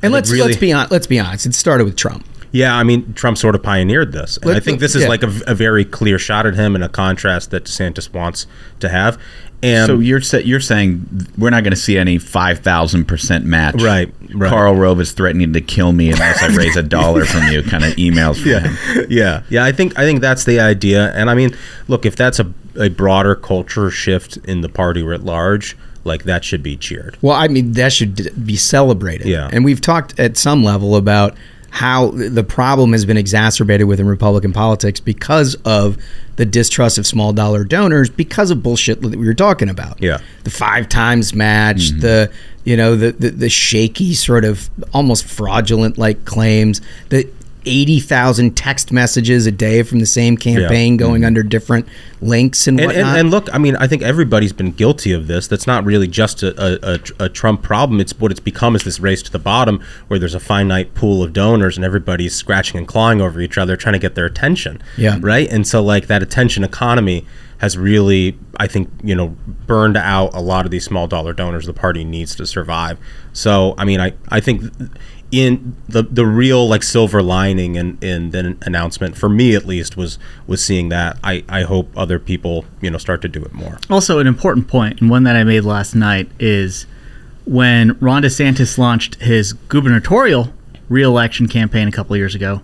And 0.01 0.13
let's 0.13 0.31
really- 0.31 0.47
let's 0.51 0.57
be 0.57 0.71
on, 0.71 0.87
let's 0.89 1.05
be 1.07 1.19
honest. 1.19 1.45
It 1.45 1.53
started 1.53 1.83
with 1.83 1.97
Trump. 1.97 2.25
Yeah, 2.53 2.75
I 2.75 2.83
mean, 2.83 3.13
Trump 3.15 3.37
sort 3.37 3.55
of 3.55 3.63
pioneered 3.63 4.11
this. 4.13 4.37
And 4.37 4.45
Let- 4.45 4.57
I 4.57 4.59
think 4.61 4.79
this 4.79 4.95
is 4.95 5.01
yeah. 5.03 5.09
like 5.09 5.23
a, 5.23 5.31
a 5.47 5.55
very 5.55 5.83
clear 5.83 6.17
shot 6.19 6.45
at 6.45 6.53
him 6.55 6.75
and 6.75 6.83
a 6.83 6.87
contrast 6.89 7.49
that 7.51 7.65
DeSantis 7.65 8.13
wants 8.13 8.45
to 8.79 8.87
have. 8.89 9.19
And 9.63 9.87
so 9.87 9.99
you're 9.99 10.21
sa- 10.21 10.37
you're 10.37 10.59
saying 10.59 11.05
we're 11.37 11.49
not 11.49 11.63
going 11.63 11.71
to 11.71 11.79
see 11.79 11.97
any 11.97 12.17
five 12.17 12.59
thousand 12.59 13.05
percent 13.05 13.45
match, 13.45 13.81
Right, 13.81 14.13
right. 14.33 14.49
Karl 14.49 14.75
Rove 14.75 14.99
is 14.99 15.13
threatening 15.13 15.53
to 15.53 15.61
kill 15.61 15.93
me 15.93 16.11
unless 16.11 16.43
I 16.43 16.47
raise 16.47 16.75
a 16.75 16.83
dollar 16.83 17.23
from 17.23 17.47
you. 17.47 17.63
Kind 17.63 17.85
of 17.85 17.93
emails 17.93 18.41
from 18.41 18.51
yeah, 18.51 18.59
him. 18.59 19.05
yeah, 19.09 19.43
yeah. 19.49 19.63
I 19.63 19.71
think 19.71 19.97
I 19.97 20.03
think 20.03 20.19
that's 20.19 20.43
the 20.43 20.59
idea. 20.59 21.13
And 21.13 21.29
I 21.29 21.33
mean, 21.35 21.55
look, 21.87 22.05
if 22.05 22.15
that's 22.17 22.39
a, 22.39 22.53
a 22.77 22.89
broader 22.89 23.35
culture 23.35 23.89
shift 23.89 24.35
in 24.37 24.59
the 24.61 24.69
party 24.69 25.01
writ 25.01 25.23
large, 25.23 25.77
like 26.03 26.23
that 26.25 26.43
should 26.43 26.61
be 26.61 26.75
cheered. 26.75 27.17
Well, 27.21 27.35
I 27.37 27.47
mean, 27.47 27.71
that 27.73 27.93
should 27.93 28.45
be 28.45 28.57
celebrated. 28.57 29.27
Yeah. 29.27 29.49
And 29.51 29.63
we've 29.63 29.81
talked 29.81 30.19
at 30.19 30.35
some 30.35 30.61
level 30.65 30.97
about 30.97 31.37
how 31.73 32.11
the 32.11 32.43
problem 32.43 32.91
has 32.91 33.03
been 33.03 33.17
exacerbated 33.17 33.87
within 33.87 34.05
Republican 34.05 34.53
politics 34.53 34.99
because 34.99 35.55
of 35.65 35.97
the 36.35 36.45
distrust 36.45 36.99
of 36.99 37.07
small 37.07 37.33
dollar 37.33 37.63
donors 37.63 38.11
because 38.11 38.51
of 38.51 38.61
bullshit 38.61 39.01
that 39.01 39.17
we 39.17 39.25
were 39.25 39.33
talking 39.33 39.69
about. 39.69 39.99
Yeah. 39.99 40.19
The 40.43 40.51
five 40.51 40.87
times 40.87 41.33
match, 41.33 41.89
mm-hmm. 41.89 42.01
the 42.01 42.31
you 42.63 42.77
know, 42.77 42.95
the, 42.95 43.13
the, 43.13 43.31
the 43.31 43.49
shaky 43.49 44.13
sort 44.13 44.45
of 44.45 44.69
almost 44.93 45.25
fraudulent 45.25 45.97
like 45.97 46.25
claims 46.25 46.79
that 47.09 47.27
80,000 47.65 48.55
text 48.55 48.91
messages 48.91 49.45
a 49.45 49.51
day 49.51 49.83
from 49.83 49.99
the 49.99 50.05
same 50.05 50.37
campaign 50.37 50.93
yeah. 50.93 50.97
going 50.97 51.21
mm-hmm. 51.21 51.27
under 51.27 51.43
different 51.43 51.87
links 52.21 52.67
and 52.67 52.79
whatnot. 52.79 52.95
And, 52.95 53.17
and, 53.17 53.31
look, 53.31 53.53
I 53.53 53.57
mean, 53.57 53.75
I 53.75 53.87
think 53.87 54.01
everybody's 54.01 54.53
been 54.53 54.71
guilty 54.71 55.11
of 55.11 55.27
this. 55.27 55.47
That's 55.47 55.67
not 55.67 55.83
really 55.83 56.07
just 56.07 56.43
a, 56.43 56.93
a, 56.93 56.99
a, 57.19 57.29
Trump 57.29 57.63
problem. 57.63 57.99
It's 57.99 58.17
what 58.19 58.31
it's 58.31 58.39
become 58.39 58.75
is 58.75 58.83
this 58.83 58.99
race 58.99 59.21
to 59.23 59.31
the 59.31 59.39
bottom 59.39 59.83
where 60.07 60.19
there's 60.19 60.35
a 60.35 60.39
finite 60.39 60.93
pool 60.93 61.23
of 61.23 61.33
donors 61.33 61.75
and 61.77 61.85
everybody's 61.85 62.35
scratching 62.35 62.77
and 62.77 62.87
clawing 62.87 63.21
over 63.21 63.41
each 63.41 63.57
other 63.57 63.75
trying 63.75 63.93
to 63.93 63.99
get 63.99 64.15
their 64.15 64.25
attention. 64.25 64.81
Yeah. 64.97 65.17
Right? 65.19 65.49
And 65.49 65.67
so, 65.67 65.83
like, 65.83 66.07
that 66.07 66.23
attention 66.23 66.63
economy 66.63 67.25
has 67.59 67.77
really, 67.77 68.37
I 68.57 68.67
think, 68.67 68.89
you 69.03 69.15
know, 69.15 69.37
burned 69.67 69.95
out 69.95 70.33
a 70.33 70.41
lot 70.41 70.65
of 70.65 70.71
these 70.71 70.83
small 70.83 71.07
dollar 71.07 71.33
donors 71.33 71.65
the 71.65 71.73
party 71.73 72.03
needs 72.03 72.35
to 72.35 72.45
survive. 72.45 72.99
So, 73.31 73.73
I 73.77 73.85
mean, 73.85 73.99
I, 73.99 74.13
I 74.29 74.39
think. 74.39 74.77
Th- 74.77 74.89
in 75.33 75.75
the 75.89 76.03
the 76.03 76.25
real 76.25 76.67
like 76.69 76.83
silver 76.83 77.23
lining 77.23 77.75
in 77.75 77.97
in 78.01 78.29
the 78.29 78.55
announcement 78.61 79.17
for 79.17 79.27
me 79.27 79.55
at 79.55 79.65
least 79.65 79.97
was 79.97 80.19
was 80.45 80.63
seeing 80.63 80.89
that 80.89 81.17
i 81.23 81.43
i 81.49 81.63
hope 81.63 81.89
other 81.97 82.19
people 82.19 82.65
you 82.81 82.91
know 82.91 82.99
start 82.99 83.19
to 83.21 83.27
do 83.27 83.41
it 83.43 83.51
more 83.51 83.79
Also, 83.89 84.19
an 84.19 84.27
important 84.27 84.67
point, 84.67 85.01
and 85.01 85.09
one 85.09 85.23
that 85.23 85.35
I 85.35 85.43
made 85.43 85.61
last 85.61 85.95
night, 85.95 86.29
is 86.39 86.85
when 87.45 87.97
Ron 87.99 88.21
DeSantis 88.23 88.77
launched 88.77 89.15
his 89.15 89.53
gubernatorial 89.53 90.53
reelection 90.87 91.47
campaign 91.47 91.87
a 91.87 91.91
couple 91.91 92.13
of 92.13 92.17
years 92.19 92.35
ago. 92.35 92.61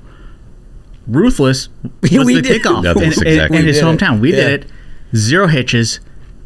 Ruthless 1.07 1.69
was 2.01 2.11
We 2.25 2.35
the 2.35 2.41
did. 2.41 2.61
kickoff 2.61 2.83
That's 2.83 2.97
in, 3.17 3.27
in- 3.27 3.33
exactly 3.33 3.57
in 3.59 3.65
his 3.65 3.81
hometown. 3.81 4.19
We 4.19 4.29
Yeah. 4.31 4.47
did 4.49 4.63
it. 4.65 4.71
Zero 5.15 5.47
hitches. 5.47 5.99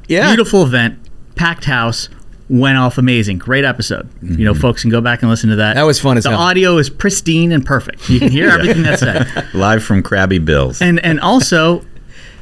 Yeah. 0.08 0.28
Beautiful 0.28 0.64
event. 0.64 1.00
Packed 1.36 1.66
house. 1.66 2.08
Went 2.54 2.78
off 2.78 3.00
amazing. 3.00 3.40
Great 3.40 3.66
episode. 3.66 4.08
You 4.22 4.46
know, 4.46 4.54
folks 4.54 4.82
can 4.84 4.92
go 4.92 5.02
back 5.02 5.22
and 5.24 5.30
listen 5.32 5.50
to 5.50 5.56
that. 5.56 5.70
Mm-hmm. 5.72 5.78
That 5.80 5.84
was 5.86 6.00
fun 6.00 6.18
as 6.18 6.24
The 6.26 6.30
hell. 6.30 6.40
audio 6.40 6.78
is 6.78 6.88
pristine 6.90 7.52
and 7.52 7.66
perfect. 7.66 8.08
You 8.10 8.20
can 8.20 8.30
hear 8.30 8.50
everything 8.52 8.84
that's 8.84 9.00
said. 9.02 9.28
Live 9.56 9.84
from 9.84 10.04
Crabby 10.04 10.38
Bill's. 10.38 10.80
And 10.82 11.04
and 11.04 11.20
also, 11.20 11.84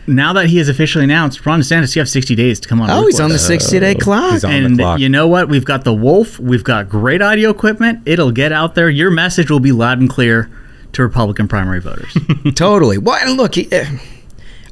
now 0.07 0.33
that 0.33 0.47
he 0.47 0.57
has 0.57 0.67
officially 0.67 1.05
announced, 1.05 1.45
Ron 1.45 1.61
DeSantis, 1.61 1.95
you 1.95 2.01
have 2.01 2.09
60 2.09 2.35
days 2.35 2.59
to 2.59 2.67
come 2.67 2.81
on. 2.81 2.89
oh, 2.89 3.05
he's 3.05 3.19
on 3.21 3.29
the 3.29 3.39
sixty 3.39 3.79
day 3.79 3.95
clock. 3.95 4.33
he's 4.33 4.43
on 4.43 4.51
the 4.51 4.65
and 4.65 4.77
clock. 4.77 4.99
you 4.99 5.07
know 5.07 5.27
what? 5.27 5.47
We've 5.47 5.63
got 5.63 5.85
the 5.85 5.93
Wolf. 5.93 6.37
We've 6.39 6.63
got 6.63 6.89
great 6.89 7.21
audio 7.21 7.49
equipment. 7.49 8.01
It'll 8.05 8.31
get 8.31 8.51
out 8.51 8.75
there. 8.75 8.89
Your 8.89 9.11
message 9.11 9.49
will 9.49 9.59
be 9.61 9.71
loud 9.71 9.99
and 9.99 10.09
clear 10.09 10.49
to 10.91 11.03
Republican 11.03 11.47
primary 11.47 11.79
voters. 11.79 12.17
totally. 12.55 12.97
Well, 12.97 13.15
and 13.21 13.37
look, 13.37 13.55
he, 13.55 13.71
eh, 13.71 13.85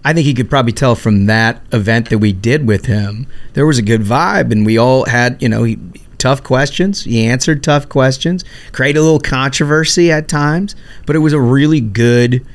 I 0.03 0.13
think 0.13 0.27
you 0.27 0.33
could 0.33 0.49
probably 0.49 0.71
tell 0.71 0.95
from 0.95 1.25
that 1.25 1.61
event 1.71 2.09
that 2.09 2.19
we 2.19 2.31
did 2.31 2.67
with 2.67 2.85
him, 2.85 3.27
there 3.53 3.65
was 3.65 3.77
a 3.77 3.81
good 3.81 4.01
vibe, 4.01 4.51
and 4.51 4.65
we 4.65 4.77
all 4.77 5.05
had, 5.05 5.41
you 5.41 5.49
know, 5.49 5.63
he, 5.63 5.77
tough 6.17 6.43
questions. 6.43 7.03
He 7.03 7.25
answered 7.25 7.63
tough 7.63 7.89
questions, 7.89 8.43
created 8.71 8.99
a 8.99 9.01
little 9.01 9.19
controversy 9.19 10.11
at 10.11 10.27
times, 10.27 10.75
but 11.05 11.15
it 11.15 11.19
was 11.19 11.33
a 11.33 11.39
really 11.39 11.81
good 11.81 12.45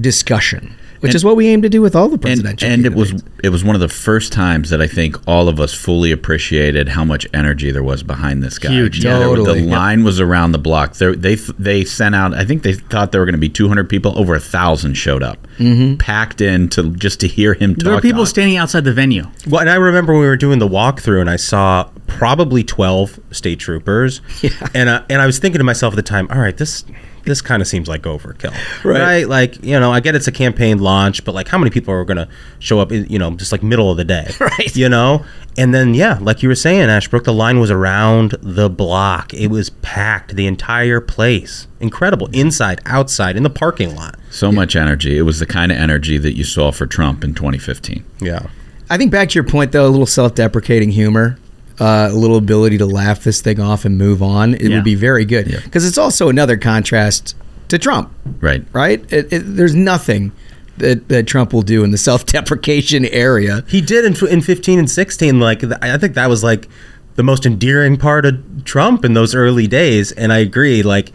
discussion, 0.00 0.74
which 1.00 1.10
And- 1.10 1.16
is 1.16 1.24
what 1.24 1.36
we 1.36 1.48
aim 1.48 1.62
to 1.62 1.68
do 1.68 1.80
with 1.82 1.96
all 1.96 2.08
the 2.08 2.14
and, 2.14 2.22
presidential. 2.22 2.68
and 2.68 2.86
it 2.86 2.94
was 2.94 3.12
it 3.42 3.48
was 3.50 3.64
one 3.64 3.74
of 3.74 3.80
the 3.80 3.88
first 3.88 4.32
times 4.32 4.70
that 4.70 4.80
I 4.82 4.86
think 4.86 5.16
all 5.26 5.48
of 5.48 5.58
us 5.60 5.72
fully 5.74 6.12
appreciated 6.12 6.90
how 6.90 7.04
much 7.04 7.26
energy 7.34 7.70
there 7.70 7.82
was 7.82 8.02
behind 8.02 8.42
this 8.42 8.58
guy. 8.58 8.70
Huge. 8.70 9.02
Yeah, 9.04 9.18
there 9.18 9.28
were- 9.30 9.36
Totally. 9.36 9.62
the 9.62 9.66
line 9.68 10.04
was 10.04 10.20
around 10.20 10.52
the 10.52 10.58
block. 10.58 10.94
They 10.94 11.14
they 11.14 11.34
they 11.58 11.84
sent 11.84 12.14
out. 12.14 12.34
I 12.34 12.44
think 12.44 12.62
they 12.62 12.74
thought 12.74 13.12
there 13.12 13.20
were 13.20 13.26
going 13.26 13.34
to 13.34 13.38
be 13.38 13.48
200 13.48 13.88
people. 13.88 14.12
Over 14.18 14.34
a 14.34 14.40
thousand 14.40 14.94
showed 14.94 15.22
up, 15.22 15.46
Mm-hmm. 15.58 15.96
packed 15.96 16.40
in 16.40 16.68
to 16.70 16.90
just 16.94 17.20
to 17.20 17.26
hear 17.28 17.54
him 17.54 17.74
talk. 17.74 17.84
there 17.84 17.94
are 17.94 18.00
people 18.00 18.20
on- 18.20 18.26
standing 18.26 18.56
outside 18.56 18.84
the 18.84 18.92
venue. 18.92 19.24
well 19.48 19.60
and 19.60 19.68
i 19.70 19.74
remember 19.74 20.12
when 20.12 20.20
we 20.22 20.26
were 20.26 20.36
doing 20.36 20.58
the 20.58 20.68
walkthrough 20.68 21.20
and 21.20 21.28
i 21.30 21.36
saw 21.36 21.88
probably 22.06 22.62
12 22.64 23.20
state 23.30 23.58
troopers 23.58 24.20
yeah. 24.42 24.50
and 24.74 24.88
uh, 24.88 25.02
and 25.10 25.20
i 25.22 25.26
was 25.26 25.38
thinking 25.38 25.58
to 25.58 25.64
myself 25.64 25.92
at 25.92 25.96
the 25.96 26.02
time 26.02 26.26
all 26.30 26.38
right 26.38 26.56
this 26.56 26.84
this 27.30 27.40
kind 27.40 27.62
of 27.62 27.68
seems 27.68 27.88
like 27.88 28.02
overkill. 28.02 28.52
Right. 28.84 29.24
like 29.26 29.62
you 29.64 29.78
know 29.80 29.90
i 29.92 30.00
get 30.00 30.14
it's 30.14 30.26
a 30.28 30.32
campaign 30.32 30.78
launch 30.78 31.24
but 31.24 31.34
like 31.34 31.48
how 31.48 31.56
many 31.56 31.70
people 31.70 31.94
are 31.94 32.04
going 32.04 32.16
to 32.18 32.28
show 32.58 32.80
up 32.80 32.92
in, 32.92 33.06
you 33.06 33.18
know 33.18 33.30
just 33.36 33.52
like 33.52 33.62
middle 33.62 33.90
of 33.90 33.96
the 33.96 34.04
day? 34.04 34.30
Right. 34.40 34.74
you 34.76 34.88
know? 34.88 35.24
And 35.56 35.72
then 35.74 35.94
yeah 35.94 36.18
like 36.20 36.42
you 36.42 36.48
were 36.48 36.54
saying 36.54 36.90
ashbrook 36.90 37.24
the 37.24 37.32
line 37.32 37.58
was 37.60 37.70
around 37.70 38.34
the 38.42 38.68
block. 38.68 39.32
It 39.32 39.46
was 39.48 39.70
packed. 39.70 40.34
The 40.36 40.46
entire 40.46 41.00
place. 41.00 41.66
Incredible. 41.80 42.28
Inside 42.32 42.80
outside 42.84 43.36
in 43.36 43.42
the 43.44 43.50
parking 43.50 43.94
lot. 43.96 44.16
So 44.30 44.50
much 44.52 44.76
energy. 44.76 45.16
It 45.16 45.22
was 45.22 45.38
the 45.38 45.46
kind 45.46 45.72
of 45.72 45.78
energy 45.78 46.18
that 46.18 46.36
you 46.36 46.44
saw 46.44 46.70
for 46.72 46.86
Trump 46.86 47.24
in 47.24 47.34
2015. 47.34 48.04
yeah. 48.20 48.48
I 48.92 48.96
think 48.98 49.12
back 49.12 49.28
to 49.30 49.34
your 49.34 49.44
point 49.44 49.70
though, 49.70 49.86
a 49.86 49.88
little 49.88 50.04
self-deprecating 50.04 50.90
humor, 50.90 51.38
uh, 51.80 52.08
a 52.10 52.14
little 52.14 52.36
ability 52.36 52.78
to 52.78 52.86
laugh 52.86 53.24
this 53.24 53.40
thing 53.40 53.58
off 53.58 53.84
and 53.84 53.96
move 53.98 54.22
on. 54.22 54.54
It 54.54 54.62
Yeah. 54.62 54.76
would 54.76 54.84
be 54.84 54.94
very 54.94 55.24
good 55.24 55.46
because 55.64 55.86
it's 55.86 55.98
also 55.98 56.28
another 56.28 56.56
contrast 56.56 57.34
to 57.68 57.78
Trump. 57.78 58.12
Right. 58.40 58.64
right? 58.72 59.00
It, 59.12 59.32
it, 59.32 59.38
there's 59.40 59.74
nothing 59.74 60.32
that, 60.78 61.08
that 61.08 61.26
Trump 61.26 61.52
will 61.52 61.62
do 61.62 61.82
in 61.84 61.90
the 61.90 61.98
self-deprecation 62.08 63.06
area. 63.06 63.64
He 63.68 63.80
did 63.80 64.04
in, 64.04 64.28
in 64.28 64.40
15 64.42 64.78
and 64.78 64.90
16. 64.90 65.40
Like, 65.40 65.62
I 65.82 65.96
think 65.98 66.14
that 66.14 66.28
was 66.28 66.44
like 66.44 66.68
the 67.16 67.22
most 67.22 67.46
endearing 67.46 67.96
part 67.96 68.24
of 68.26 68.64
Trump 68.64 69.04
in 69.04 69.14
those 69.14 69.34
early 69.34 69.66
days. 69.66 70.12
And 70.12 70.32
I 70.32 70.38
agree. 70.38 70.82
Like, 70.82 71.12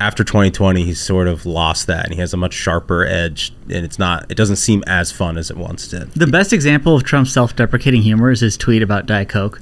after 0.00 0.24
2020, 0.24 0.82
he's 0.84 1.00
sort 1.00 1.28
of 1.28 1.46
lost 1.46 1.86
that 1.86 2.06
and 2.06 2.14
he 2.14 2.20
has 2.20 2.34
a 2.34 2.36
much 2.36 2.54
sharper 2.54 3.04
edge. 3.06 3.52
And 3.70 3.84
it's 3.84 3.98
not, 3.98 4.28
it 4.30 4.34
doesn't 4.36 4.56
seem 4.56 4.82
as 4.86 5.12
fun 5.12 5.38
as 5.38 5.48
it 5.50 5.56
once 5.56 5.86
did. 5.88 6.10
The 6.12 6.26
best 6.26 6.52
example 6.52 6.96
of 6.96 7.04
Trump's 7.04 7.32
self-deprecating 7.32 8.02
humor 8.02 8.30
is 8.30 8.40
his 8.40 8.56
tweet 8.56 8.82
about 8.82 9.06
Diet 9.06 9.28
Coke. 9.28 9.60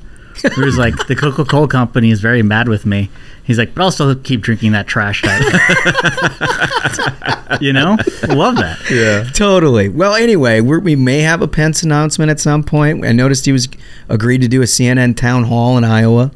Where 0.56 0.66
was 0.66 0.78
like, 0.78 1.06
the 1.06 1.16
Coca-Cola 1.16 1.68
company 1.68 2.10
is 2.10 2.20
very 2.20 2.42
mad 2.42 2.68
with 2.68 2.86
me. 2.86 3.10
He's 3.44 3.58
like, 3.58 3.74
but 3.74 3.82
I'll 3.82 3.90
still 3.90 4.14
keep 4.14 4.42
drinking 4.42 4.72
that 4.72 4.86
trash 4.86 5.22
Diet 5.22 5.42
you 7.60 7.72
know? 7.72 7.96
Love 8.28 8.56
that. 8.56 8.78
Yeah, 8.90 9.24
totally. 9.32 9.88
Well, 9.88 10.14
anyway, 10.14 10.60
we're, 10.60 10.78
we 10.78 10.96
may 10.96 11.20
have 11.20 11.42
a 11.42 11.48
Pence 11.48 11.82
announcement 11.82 12.30
at 12.30 12.38
some 12.38 12.62
point. 12.62 13.04
I 13.04 13.12
noticed 13.12 13.46
he 13.46 13.52
was 13.52 13.68
agreed 14.08 14.40
to 14.42 14.48
do 14.48 14.62
a 14.62 14.66
CNN 14.66 15.16
town 15.16 15.44
hall 15.44 15.76
in 15.76 15.84
Iowa. 15.84 16.30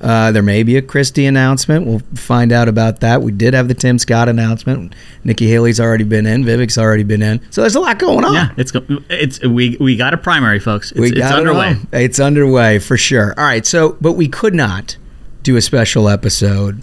Uh, 0.00 0.30
there 0.30 0.42
may 0.42 0.62
be 0.62 0.76
a 0.76 0.82
Christie 0.82 1.24
announcement. 1.24 1.86
We'll 1.86 2.02
find 2.14 2.52
out 2.52 2.68
about 2.68 3.00
that. 3.00 3.22
We 3.22 3.32
did 3.32 3.54
have 3.54 3.68
the 3.68 3.74
Tim 3.74 3.98
Scott 3.98 4.28
announcement. 4.28 4.94
Nikki 5.24 5.48
Haley's 5.48 5.80
already 5.80 6.04
been 6.04 6.26
in. 6.26 6.44
Vivek's 6.44 6.76
already 6.76 7.02
been 7.02 7.22
in. 7.22 7.40
So 7.50 7.62
there's 7.62 7.76
a 7.76 7.80
lot 7.80 7.98
going 7.98 8.24
on. 8.24 8.34
Yeah, 8.34 8.50
it's 8.58 8.70
go- 8.72 8.84
it's 9.08 9.42
we 9.42 9.76
we 9.80 9.96
got 9.96 10.12
a 10.12 10.18
primary, 10.18 10.58
folks. 10.58 10.90
It's, 10.92 11.00
we 11.00 11.10
got 11.12 11.32
it 11.32 11.38
underway. 11.38 11.68
all. 11.70 11.80
It's 12.00 12.20
underway 12.20 12.78
for 12.78 12.96
sure. 12.98 13.32
All 13.38 13.44
right. 13.44 13.64
So, 13.64 13.96
but 14.00 14.12
we 14.12 14.28
could 14.28 14.54
not 14.54 14.96
do 15.42 15.56
a 15.56 15.62
special 15.62 16.08
episode 16.08 16.82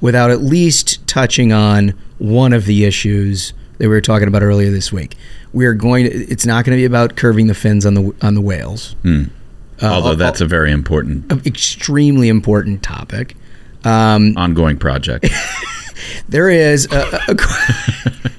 without 0.00 0.30
at 0.30 0.40
least 0.42 1.04
touching 1.08 1.52
on 1.52 1.94
one 2.18 2.52
of 2.52 2.66
the 2.66 2.84
issues 2.84 3.52
that 3.78 3.84
we 3.84 3.88
were 3.88 4.00
talking 4.00 4.28
about 4.28 4.42
earlier 4.42 4.70
this 4.70 4.92
week. 4.92 5.16
We 5.52 5.66
are 5.66 5.74
going 5.74 6.04
to. 6.04 6.10
It's 6.30 6.46
not 6.46 6.64
going 6.64 6.76
to 6.76 6.80
be 6.80 6.84
about 6.84 7.16
curving 7.16 7.48
the 7.48 7.54
fins 7.54 7.84
on 7.84 7.94
the 7.94 8.14
on 8.22 8.34
the 8.34 8.40
whales. 8.40 8.94
Hmm. 9.02 9.24
Uh, 9.82 9.86
Although 9.86 10.12
uh, 10.12 10.14
that's 10.14 10.40
a 10.40 10.46
very 10.46 10.72
important, 10.72 11.46
extremely 11.46 12.28
important 12.28 12.82
topic. 12.82 13.36
Um, 13.84 14.36
ongoing 14.36 14.78
project. 14.78 15.28
there 16.28 16.48
is 16.48 16.86
a, 16.90 16.96
a, 17.28 17.32
a- 17.32 18.30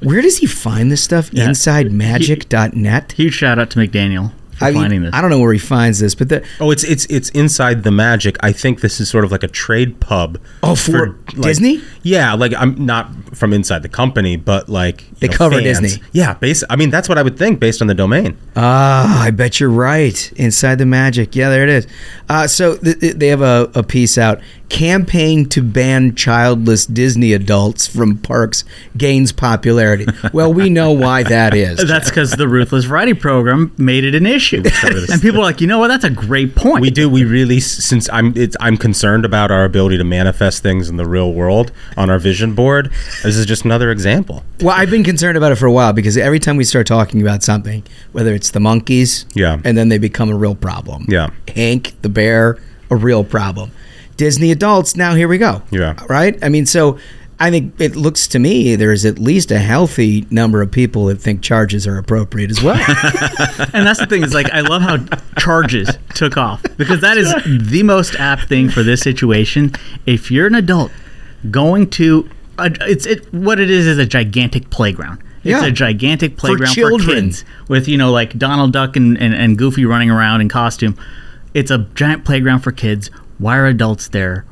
where 0.06 0.20
does 0.20 0.38
he 0.38 0.46
find 0.46 0.90
this 0.90 1.02
stuff? 1.02 1.30
Yeah. 1.32 1.48
InsideMagic.net. 1.48 3.12
Huge 3.12 3.34
shout 3.34 3.58
out 3.58 3.70
to 3.70 3.78
McDaniel 3.78 4.32
for 4.60 4.66
I 4.66 4.70
mean, 4.70 4.80
finding 4.82 5.02
this. 5.02 5.10
I 5.14 5.20
don't 5.20 5.30
know 5.30 5.40
where 5.40 5.52
he 5.52 5.58
finds 5.58 5.98
this, 5.98 6.14
but 6.14 6.28
the, 6.28 6.46
Oh, 6.60 6.70
it's 6.70 6.84
it's 6.84 7.04
it's 7.06 7.30
inside 7.30 7.82
the 7.82 7.90
magic. 7.90 8.36
I 8.40 8.52
think 8.52 8.80
this 8.80 9.00
is 9.00 9.08
sort 9.08 9.24
of 9.24 9.32
like 9.32 9.42
a 9.42 9.48
trade 9.48 9.98
pub. 10.00 10.38
Oh, 10.62 10.76
for 10.76 11.16
like- 11.34 11.42
Disney? 11.42 11.80
Yeah, 12.02 12.34
like 12.34 12.52
I'm 12.56 12.86
not 12.86 13.10
from 13.36 13.52
inside 13.52 13.82
the 13.82 13.88
company, 13.88 14.36
but 14.36 14.68
like 14.68 15.02
you 15.02 15.16
They 15.20 15.28
know, 15.28 15.36
cover 15.36 15.60
fans. 15.60 15.80
Disney. 15.80 16.02
Yeah, 16.12 16.34
base. 16.34 16.62
I 16.70 16.76
mean, 16.76 16.90
that's 16.90 17.08
what 17.08 17.18
I 17.18 17.22
would 17.22 17.36
think 17.36 17.58
based 17.58 17.80
on 17.82 17.88
the 17.88 17.94
domain. 17.94 18.36
Ah, 18.56 19.22
I 19.22 19.30
bet 19.30 19.58
you're 19.60 19.68
right. 19.70 20.32
Inside 20.36 20.76
the 20.76 20.86
Magic. 20.86 21.34
Yeah, 21.34 21.50
there 21.50 21.64
it 21.64 21.68
is. 21.70 21.86
Uh, 22.28 22.46
so 22.46 22.76
th- 22.76 23.00
th- 23.00 23.14
they 23.16 23.28
have 23.28 23.42
a, 23.42 23.70
a 23.74 23.82
piece 23.82 24.16
out. 24.16 24.40
Campaign 24.68 25.46
to 25.48 25.62
ban 25.62 26.14
childless 26.14 26.86
Disney 26.86 27.32
adults 27.32 27.88
from 27.88 28.18
parks 28.18 28.62
gains 28.96 29.32
popularity. 29.32 30.06
Well, 30.32 30.52
we 30.54 30.70
know 30.70 30.92
why 30.92 31.24
that 31.24 31.54
is. 31.54 31.78
That's 31.88 32.08
because 32.08 32.32
the 32.32 32.46
Ruthless 32.46 32.84
Variety 32.84 33.14
program 33.14 33.72
made 33.76 34.04
it 34.04 34.14
an 34.14 34.26
issue, 34.26 34.49
and 34.52 35.22
people 35.22 35.40
are 35.40 35.44
like, 35.44 35.60
you 35.60 35.66
know 35.66 35.78
what? 35.78 35.88
That's 35.88 36.04
a 36.04 36.10
great 36.10 36.54
point. 36.54 36.80
We 36.82 36.90
do. 36.90 37.08
We 37.08 37.24
really, 37.24 37.60
since 37.60 38.08
I'm, 38.10 38.36
it's, 38.36 38.56
I'm 38.60 38.76
concerned 38.76 39.24
about 39.24 39.50
our 39.50 39.64
ability 39.64 39.98
to 39.98 40.04
manifest 40.04 40.62
things 40.62 40.88
in 40.88 40.96
the 40.96 41.06
real 41.06 41.32
world 41.32 41.72
on 41.96 42.10
our 42.10 42.18
vision 42.18 42.54
board. 42.54 42.90
This 43.22 43.36
is 43.36 43.46
just 43.46 43.64
another 43.64 43.90
example. 43.90 44.44
Well, 44.60 44.74
I've 44.76 44.90
been 44.90 45.04
concerned 45.04 45.36
about 45.36 45.52
it 45.52 45.56
for 45.56 45.66
a 45.66 45.72
while 45.72 45.92
because 45.92 46.16
every 46.16 46.38
time 46.38 46.56
we 46.56 46.64
start 46.64 46.86
talking 46.86 47.22
about 47.22 47.42
something, 47.42 47.82
whether 48.12 48.34
it's 48.34 48.50
the 48.50 48.60
monkeys, 48.60 49.26
Yeah. 49.34 49.60
and 49.64 49.76
then 49.76 49.88
they 49.88 49.98
become 49.98 50.30
a 50.30 50.36
real 50.36 50.54
problem. 50.54 51.06
Yeah. 51.08 51.30
Hank 51.54 51.94
the 52.02 52.08
bear, 52.08 52.58
a 52.90 52.96
real 52.96 53.24
problem. 53.24 53.70
Disney 54.16 54.50
adults, 54.52 54.96
now 54.96 55.14
here 55.14 55.28
we 55.28 55.38
go. 55.38 55.62
Yeah. 55.70 55.98
Right? 56.08 56.38
I 56.44 56.48
mean, 56.50 56.66
so 56.66 56.98
I 57.42 57.50
think 57.50 57.80
it 57.80 57.96
looks 57.96 58.28
to 58.28 58.38
me 58.38 58.76
there's 58.76 59.06
at 59.06 59.18
least 59.18 59.50
a 59.50 59.58
healthy 59.58 60.26
number 60.30 60.60
of 60.60 60.70
people 60.70 61.06
that 61.06 61.20
think 61.20 61.40
charges 61.42 61.86
are 61.86 61.96
appropriate 61.96 62.50
as 62.50 62.62
well. 62.62 62.76
and 63.72 63.86
that's 63.86 63.98
the 63.98 64.06
thing 64.06 64.22
is 64.22 64.34
like 64.34 64.50
I 64.50 64.60
love 64.60 64.82
how 64.82 64.98
charges 65.38 65.88
took 66.14 66.36
off 66.36 66.62
because 66.76 67.00
that 67.00 67.16
is 67.16 67.32
the 67.46 67.82
most 67.82 68.14
apt 68.16 68.48
thing 68.48 68.68
for 68.68 68.82
this 68.82 69.00
situation. 69.00 69.72
If 70.04 70.30
you're 70.30 70.46
an 70.46 70.54
adult 70.54 70.92
going 71.50 71.88
to, 71.90 72.28
a, 72.58 72.70
it's 72.82 73.06
it 73.06 73.32
what 73.32 73.58
it 73.58 73.70
is 73.70 73.86
is 73.86 73.96
a 73.96 74.04
gigantic 74.06 74.68
playground. 74.68 75.22
It's 75.42 75.62
Yeah. 75.62 75.64
a 75.64 75.70
gigantic 75.70 76.36
playground 76.36 76.68
for, 76.68 76.74
children. 76.74 77.24
kids 77.28 77.44
with 77.68 77.88
you 77.88 77.96
know 77.96 78.12
like 78.12 78.36
Donald 78.36 78.74
Duck 78.74 78.96
and, 78.96 79.16
and, 79.16 79.32
and 79.34 79.56
Goofy 79.56 79.86
running 79.86 80.10
around 80.10 80.42
in 80.42 80.50
costume. 80.50 80.94
It's 81.54 81.70
a 81.70 81.78
giant 81.94 82.26
playground 82.26 82.60
for 82.60 82.70
kids. 82.70 83.10
Why 83.38 83.56
are 83.56 83.66
adults 83.66 84.08
there 84.08 84.44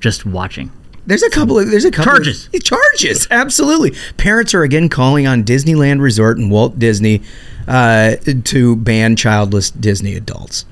just 0.00 0.26
watching? 0.26 0.72
There's 1.06 1.22
a 1.22 1.30
couple 1.30 1.58
of 1.58 1.70
there's 1.70 1.84
a 1.84 1.90
couple 1.90 2.12
Charges. 2.12 2.48
Of, 2.54 2.62
charges, 2.64 3.26
absolutely. 3.30 3.92
Parents 4.16 4.54
are 4.54 4.62
again 4.62 4.88
calling 4.88 5.26
on 5.26 5.42
Disneyland 5.42 6.00
Resort 6.00 6.38
and 6.38 6.50
Walt 6.50 6.78
Disney 6.78 7.22
uh, 7.66 8.16
to 8.44 8.76
ban 8.76 9.16
childless 9.16 9.70
Disney 9.70 10.14
adults. 10.14 10.64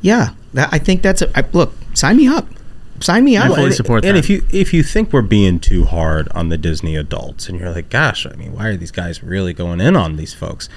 Yeah, 0.00 0.30
that, 0.54 0.68
I 0.72 0.78
think 0.78 1.02
that's 1.02 1.22
a 1.22 1.38
I, 1.38 1.44
look. 1.52 1.72
Sign 1.94 2.16
me 2.16 2.26
up. 2.26 2.46
Sign 3.00 3.24
me 3.24 3.36
up. 3.36 3.48
fully 3.48 3.66
and, 3.66 3.74
support 3.74 4.04
and 4.04 4.16
that. 4.16 4.18
if 4.18 4.28
you 4.28 4.44
if 4.50 4.74
you 4.74 4.82
think 4.82 5.12
we're 5.12 5.22
being 5.22 5.60
too 5.60 5.84
hard 5.84 6.28
on 6.30 6.48
the 6.48 6.58
Disney 6.58 6.96
adults, 6.96 7.48
and 7.48 7.58
you're 7.60 7.70
like, 7.70 7.88
gosh, 7.88 8.26
I 8.26 8.34
mean, 8.34 8.54
why 8.54 8.66
are 8.68 8.76
these 8.76 8.90
guys 8.90 9.22
really 9.22 9.52
going 9.52 9.80
in 9.80 9.94
on 9.94 10.16
these 10.16 10.34
folks? 10.34 10.68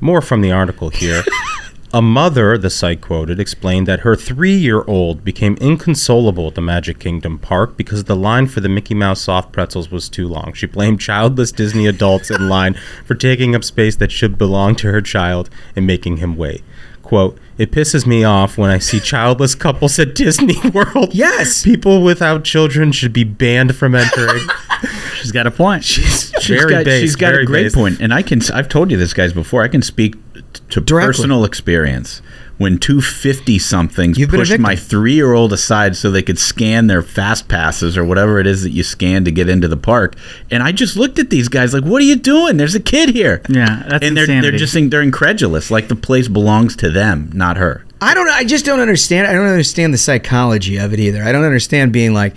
More 0.00 0.22
from 0.22 0.40
the 0.40 0.52
article 0.52 0.88
here. 0.90 1.22
A 1.94 2.02
mother, 2.02 2.58
the 2.58 2.68
site 2.68 3.00
quoted, 3.00 3.40
explained 3.40 3.88
that 3.88 4.00
her 4.00 4.14
three 4.14 4.54
year 4.54 4.84
old 4.86 5.24
became 5.24 5.56
inconsolable 5.58 6.48
at 6.48 6.54
the 6.54 6.60
Magic 6.60 6.98
Kingdom 6.98 7.38
park 7.38 7.78
because 7.78 8.04
the 8.04 8.14
line 8.16 8.46
for 8.46 8.60
the 8.60 8.68
Mickey 8.68 8.94
Mouse 8.94 9.22
soft 9.22 9.52
pretzels 9.52 9.90
was 9.90 10.10
too 10.10 10.28
long. 10.28 10.52
She 10.52 10.66
blamed 10.66 11.00
childless 11.00 11.50
Disney 11.50 11.86
adults 11.86 12.30
in 12.30 12.46
line 12.46 12.74
for 13.06 13.14
taking 13.14 13.54
up 13.54 13.64
space 13.64 13.96
that 13.96 14.12
should 14.12 14.36
belong 14.36 14.74
to 14.76 14.92
her 14.92 15.00
child 15.00 15.48
and 15.74 15.86
making 15.86 16.18
him 16.18 16.36
wait. 16.36 16.62
Quote, 17.02 17.38
it 17.56 17.70
pisses 17.70 18.06
me 18.06 18.22
off 18.22 18.58
when 18.58 18.68
I 18.68 18.76
see 18.78 19.00
childless 19.00 19.54
couples 19.54 19.98
at 19.98 20.14
Disney 20.14 20.60
World. 20.74 21.14
Yes. 21.14 21.64
People 21.64 22.02
without 22.02 22.44
children 22.44 22.92
should 22.92 23.14
be 23.14 23.24
banned 23.24 23.74
from 23.74 23.94
entering. 23.94 24.46
She's 25.14 25.32
got 25.32 25.46
a 25.46 25.50
point. 25.50 25.84
She's 25.84 26.30
Very 26.46 26.70
got, 26.70 26.84
based, 26.84 27.02
she's 27.02 27.16
got 27.16 27.34
a 27.34 27.44
great 27.44 27.72
point, 27.72 28.00
and 28.00 28.14
I 28.14 28.22
can. 28.22 28.40
I've 28.54 28.68
told 28.68 28.90
you 28.90 28.96
this, 28.96 29.12
guys, 29.12 29.32
before. 29.32 29.64
I 29.64 29.68
can 29.68 29.82
speak 29.82 30.14
to 30.70 30.80
Directly. 30.80 31.08
personal 31.08 31.44
experience. 31.44 32.22
When 32.58 32.78
two 32.78 33.00
fifty 33.00 33.56
somethings 33.60 34.18
You've 34.18 34.32
been 34.32 34.40
a 34.40 34.42
pushed 34.42 34.58
my 34.58 34.74
three 34.74 35.14
year 35.14 35.32
old 35.32 35.52
aside 35.52 35.94
so 35.94 36.10
they 36.10 36.22
could 36.22 36.40
scan 36.40 36.88
their 36.88 37.02
fast 37.02 37.46
passes 37.46 37.96
or 37.96 38.04
whatever 38.04 38.40
it 38.40 38.48
is 38.48 38.64
that 38.64 38.70
you 38.70 38.82
scan 38.82 39.24
to 39.26 39.30
get 39.30 39.48
into 39.48 39.68
the 39.68 39.76
park, 39.76 40.16
and 40.50 40.60
I 40.60 40.72
just 40.72 40.96
looked 40.96 41.20
at 41.20 41.30
these 41.30 41.46
guys 41.48 41.72
like, 41.72 41.84
"What 41.84 42.02
are 42.02 42.04
you 42.04 42.16
doing? 42.16 42.56
There's 42.56 42.74
a 42.74 42.80
kid 42.80 43.10
here." 43.10 43.42
Yeah, 43.48 43.84
that's 43.88 44.04
and 44.04 44.16
they're 44.16 44.24
insanity. 44.24 44.50
they're 44.50 44.58
just 44.58 44.90
they're 44.90 45.02
incredulous, 45.02 45.70
like 45.70 45.86
the 45.86 45.94
place 45.94 46.26
belongs 46.26 46.74
to 46.76 46.90
them, 46.90 47.30
not 47.32 47.58
her. 47.58 47.84
I 48.00 48.12
don't. 48.14 48.28
I 48.28 48.42
just 48.42 48.64
don't 48.64 48.80
understand. 48.80 49.28
I 49.28 49.34
don't 49.34 49.46
understand 49.46 49.94
the 49.94 49.98
psychology 49.98 50.78
of 50.78 50.92
it 50.92 50.98
either. 50.98 51.22
I 51.22 51.30
don't 51.30 51.44
understand 51.44 51.92
being 51.92 52.12
like, 52.12 52.34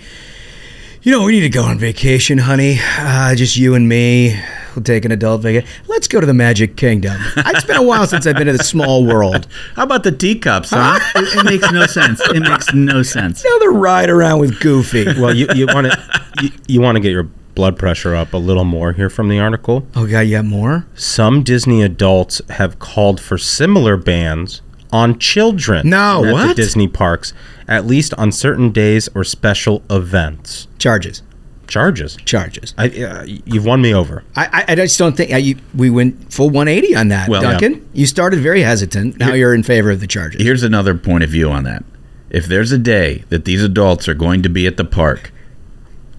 you 1.02 1.10
know, 1.10 1.24
we 1.24 1.32
need 1.32 1.40
to 1.40 1.48
go 1.48 1.64
on 1.64 1.80
vacation, 1.80 2.38
honey. 2.38 2.78
Uh, 2.96 3.34
just 3.34 3.56
you 3.56 3.74
and 3.74 3.88
me. 3.88 4.40
We'll 4.74 4.82
take 4.82 5.04
an 5.04 5.12
adult 5.12 5.42
vacation. 5.42 5.68
Let's 5.88 6.08
go 6.08 6.20
to 6.20 6.26
the 6.26 6.34
Magic 6.34 6.76
Kingdom. 6.76 7.16
It's 7.36 7.64
been 7.64 7.76
a 7.76 7.82
while 7.82 8.06
since 8.06 8.26
I've 8.26 8.36
been 8.36 8.46
to 8.46 8.52
the 8.52 8.64
small 8.64 9.04
world. 9.04 9.46
How 9.76 9.84
about 9.84 10.02
the 10.04 10.12
teacups, 10.12 10.70
huh? 10.70 10.98
it, 11.16 11.36
it 11.36 11.44
makes 11.44 11.70
no 11.72 11.86
sense. 11.86 12.20
It 12.20 12.40
makes 12.40 12.72
no 12.72 13.02
sense. 13.02 13.44
Another 13.44 13.72
ride 13.72 14.10
around 14.10 14.40
with 14.40 14.58
Goofy. 14.60 15.04
well, 15.20 15.34
you 15.34 15.46
you 15.54 15.66
want 15.66 15.92
to 15.92 16.22
you, 16.42 16.50
you 16.66 16.80
want 16.80 16.96
to 16.96 17.00
get 17.00 17.10
your 17.10 17.28
blood 17.54 17.78
pressure 17.78 18.14
up 18.14 18.32
a 18.32 18.38
little 18.38 18.64
more 18.64 18.92
here 18.92 19.10
from 19.10 19.28
the 19.28 19.38
article. 19.38 19.86
Oh 19.94 20.06
God, 20.06 20.20
you 20.20 20.36
have 20.36 20.44
more? 20.44 20.86
Some 20.94 21.42
Disney 21.42 21.82
adults 21.82 22.40
have 22.48 22.78
called 22.78 23.20
for 23.20 23.36
similar 23.36 23.96
bans 23.96 24.62
on 24.90 25.18
children. 25.18 25.88
No, 25.88 26.24
at 26.36 26.48
the? 26.48 26.54
Disney 26.54 26.88
parks, 26.88 27.32
at 27.68 27.86
least 27.86 28.14
on 28.14 28.32
certain 28.32 28.70
days 28.70 29.08
or 29.14 29.24
special 29.24 29.82
events. 29.90 30.68
Charges. 30.78 31.22
Charges. 31.72 32.18
Charges. 32.26 32.74
I, 32.76 32.88
uh, 33.02 33.24
you've 33.24 33.64
won 33.64 33.80
me 33.80 33.94
over. 33.94 34.24
I, 34.36 34.64
I, 34.68 34.72
I 34.72 34.74
just 34.74 34.98
don't 34.98 35.16
think 35.16 35.32
I, 35.32 35.38
you, 35.38 35.56
we 35.74 35.88
went 35.88 36.30
full 36.30 36.50
180 36.50 36.94
on 36.94 37.08
that, 37.08 37.30
Well, 37.30 37.40
Duncan. 37.40 37.88
You 37.94 38.04
started 38.04 38.40
very 38.40 38.60
hesitant. 38.60 39.16
Now 39.16 39.32
you're 39.32 39.54
in 39.54 39.62
favor 39.62 39.90
of 39.90 40.00
the 40.00 40.06
charges. 40.06 40.42
Here's 40.42 40.62
another 40.62 40.94
point 40.94 41.24
of 41.24 41.30
view 41.30 41.50
on 41.50 41.64
that. 41.64 41.82
If 42.28 42.44
there's 42.44 42.72
a 42.72 42.78
day 42.78 43.24
that 43.30 43.46
these 43.46 43.64
adults 43.64 44.06
are 44.06 44.12
going 44.12 44.42
to 44.42 44.50
be 44.50 44.66
at 44.66 44.76
the 44.76 44.84
park, 44.84 45.32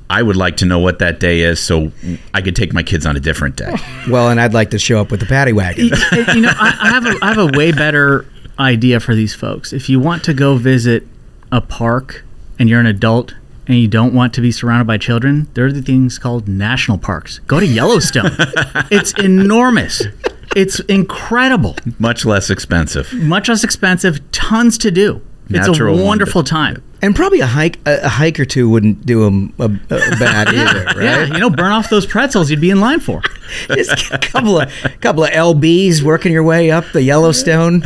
I 0.10 0.24
would 0.24 0.36
like 0.36 0.58
to 0.58 0.66
know 0.66 0.80
what 0.80 0.98
that 0.98 1.20
day 1.20 1.42
is 1.42 1.60
so 1.60 1.92
I 2.34 2.42
could 2.42 2.56
take 2.56 2.74
my 2.74 2.82
kids 2.82 3.06
on 3.06 3.16
a 3.16 3.20
different 3.20 3.56
day. 3.56 3.76
Well, 4.10 4.32
and 4.32 4.42
I'd 4.42 4.56
like 4.56 4.72
to 4.72 4.80
show 4.80 5.00
up 5.00 5.12
with 5.12 5.20
the 5.20 5.28
paddy 5.28 5.54
wagon. 5.54 5.86
you 5.86 6.42
know, 6.42 6.52
I, 6.52 6.78
I 6.82 6.90
have 6.90 7.06
a 7.06 7.16
I 7.22 7.28
have 7.28 7.38
a 7.38 7.58
way 7.58 7.72
better 7.72 8.26
idea 8.58 9.00
for 9.00 9.14
these 9.14 9.36
folks. 9.36 9.72
If 9.72 9.88
you 9.88 10.00
want 10.00 10.24
to 10.26 10.34
go 10.34 10.58
visit 10.58 11.04
a 11.52 11.62
park 11.62 12.26
and 12.58 12.68
you're 12.68 12.80
an 12.80 12.88
adult 12.88 13.36
and 13.68 13.78
you 13.78 13.88
don't 13.88 14.14
want 14.14 14.34
to 14.34 14.42
be 14.42 14.52
surrounded 14.52 14.86
by 14.86 14.98
children, 14.98 15.48
there 15.54 15.66
are 15.66 15.72
the 15.72 15.82
things 15.82 16.20
called 16.20 16.48
national 16.48 16.98
parks. 16.98 17.40
Go 17.40 17.60
to 17.60 17.66
Yellowstone. 17.66 18.32
it's 18.92 19.14
enormous. 19.14 20.04
It's 20.56 20.80
incredible. 20.82 21.76
Much 22.00 22.26
less 22.26 22.50
expensive. 22.50 23.12
Much 23.14 23.50
less 23.50 23.64
expensive. 23.64 24.20
Tons 24.32 24.78
to 24.80 24.92
do. 24.92 25.22
It's 25.50 25.80
a 25.80 25.94
wonderful 25.94 26.44
time. 26.44 26.84
And 27.02 27.14
probably 27.14 27.42
a 27.42 27.46
hike, 27.46 27.80
a, 27.86 28.06
a 28.06 28.08
hike 28.08 28.40
or 28.40 28.46
two 28.46 28.70
wouldn't 28.70 29.06
do 29.06 29.26
them 29.26 29.54
a, 29.60 29.66
a 29.66 29.70
bad 30.18 30.48
either, 30.54 30.86
right? 30.86 31.04
Yeah, 31.04 31.26
you 31.26 31.40
know, 31.40 31.50
burn 31.50 31.74
off 31.74 31.90
those 31.90 32.06
pretzels 32.06 32.50
you'd 32.50 32.62
be 32.62 32.70
in 32.70 32.80
line 32.80 33.02
for. 33.02 33.22
Just 33.68 34.10
a 34.12 34.18
couple 34.18 34.62
of 34.62 34.72
couple 35.02 35.26
of 35.26 35.30
lbs 35.32 36.02
working 36.02 36.32
your 36.32 36.44
way 36.44 36.72
up 36.72 36.86
the 36.94 37.04
Yellowstone. 37.04 37.84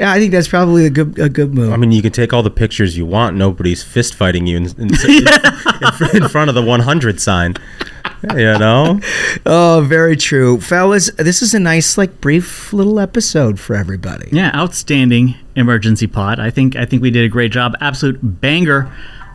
Yeah, 0.00 0.12
I 0.12 0.18
think 0.18 0.32
that's 0.32 0.48
probably 0.48 0.86
a 0.86 0.90
good 0.90 1.18
a 1.18 1.28
good 1.28 1.52
move. 1.52 1.74
I 1.74 1.76
mean, 1.76 1.92
you 1.92 2.00
can 2.00 2.10
take 2.10 2.32
all 2.32 2.42
the 2.42 2.50
pictures 2.50 2.96
you 2.96 3.04
want. 3.04 3.36
Nobody's 3.36 3.82
fist 3.82 4.14
fighting 4.14 4.46
you 4.46 4.56
in, 4.56 4.64
in, 4.80 4.88
in, 5.08 6.22
in 6.22 6.28
front 6.28 6.48
of 6.48 6.54
the 6.54 6.64
100 6.64 7.20
sign. 7.20 7.54
You 8.34 8.58
know? 8.58 8.98
Oh, 9.44 9.84
very 9.86 10.16
true, 10.16 10.58
fellas. 10.58 11.10
This 11.18 11.42
is 11.42 11.52
a 11.52 11.60
nice, 11.60 11.98
like, 11.98 12.18
brief 12.22 12.72
little 12.72 12.98
episode 12.98 13.60
for 13.60 13.76
everybody. 13.76 14.30
Yeah, 14.32 14.50
outstanding 14.54 15.34
emergency 15.54 16.06
pod. 16.06 16.40
I 16.40 16.48
think 16.48 16.76
I 16.76 16.86
think 16.86 17.02
we 17.02 17.10
did 17.10 17.26
a 17.26 17.28
great 17.28 17.52
job. 17.52 17.76
Absolute 17.82 18.20
banger 18.22 18.90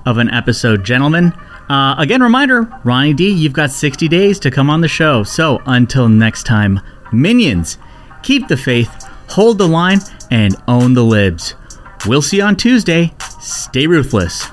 of 0.08 0.17
an 0.17 0.32
episode, 0.32 0.84
gentlemen. 0.84 1.32
Uh, 1.69 1.93
again, 1.99 2.23
reminder, 2.23 2.63
Ronnie 2.84 3.13
D, 3.13 3.30
you've 3.30 3.54
got 3.54 3.69
60 3.69 4.08
days 4.08 4.39
to 4.39 4.49
come 4.49 4.71
on 4.71 4.82
the 4.82 4.88
show. 4.88 5.21
So 5.21 5.62
until 5.67 6.10
next 6.10 6.43
time, 6.47 6.80
minions, 7.12 7.78
keep 8.23 8.47
the 8.47 8.58
faith, 8.58 9.05
hold 9.30 9.58
the 9.58 9.68
line, 9.68 10.00
and 10.32 10.56
own 10.68 10.94
the 10.94 11.04
libs. 11.04 11.56
We'll 12.06 12.22
see 12.22 12.38
you 12.38 12.44
on 12.44 12.56
Tuesday. 12.56 13.14
Stay 13.40 13.88
ruthless. 13.88 14.46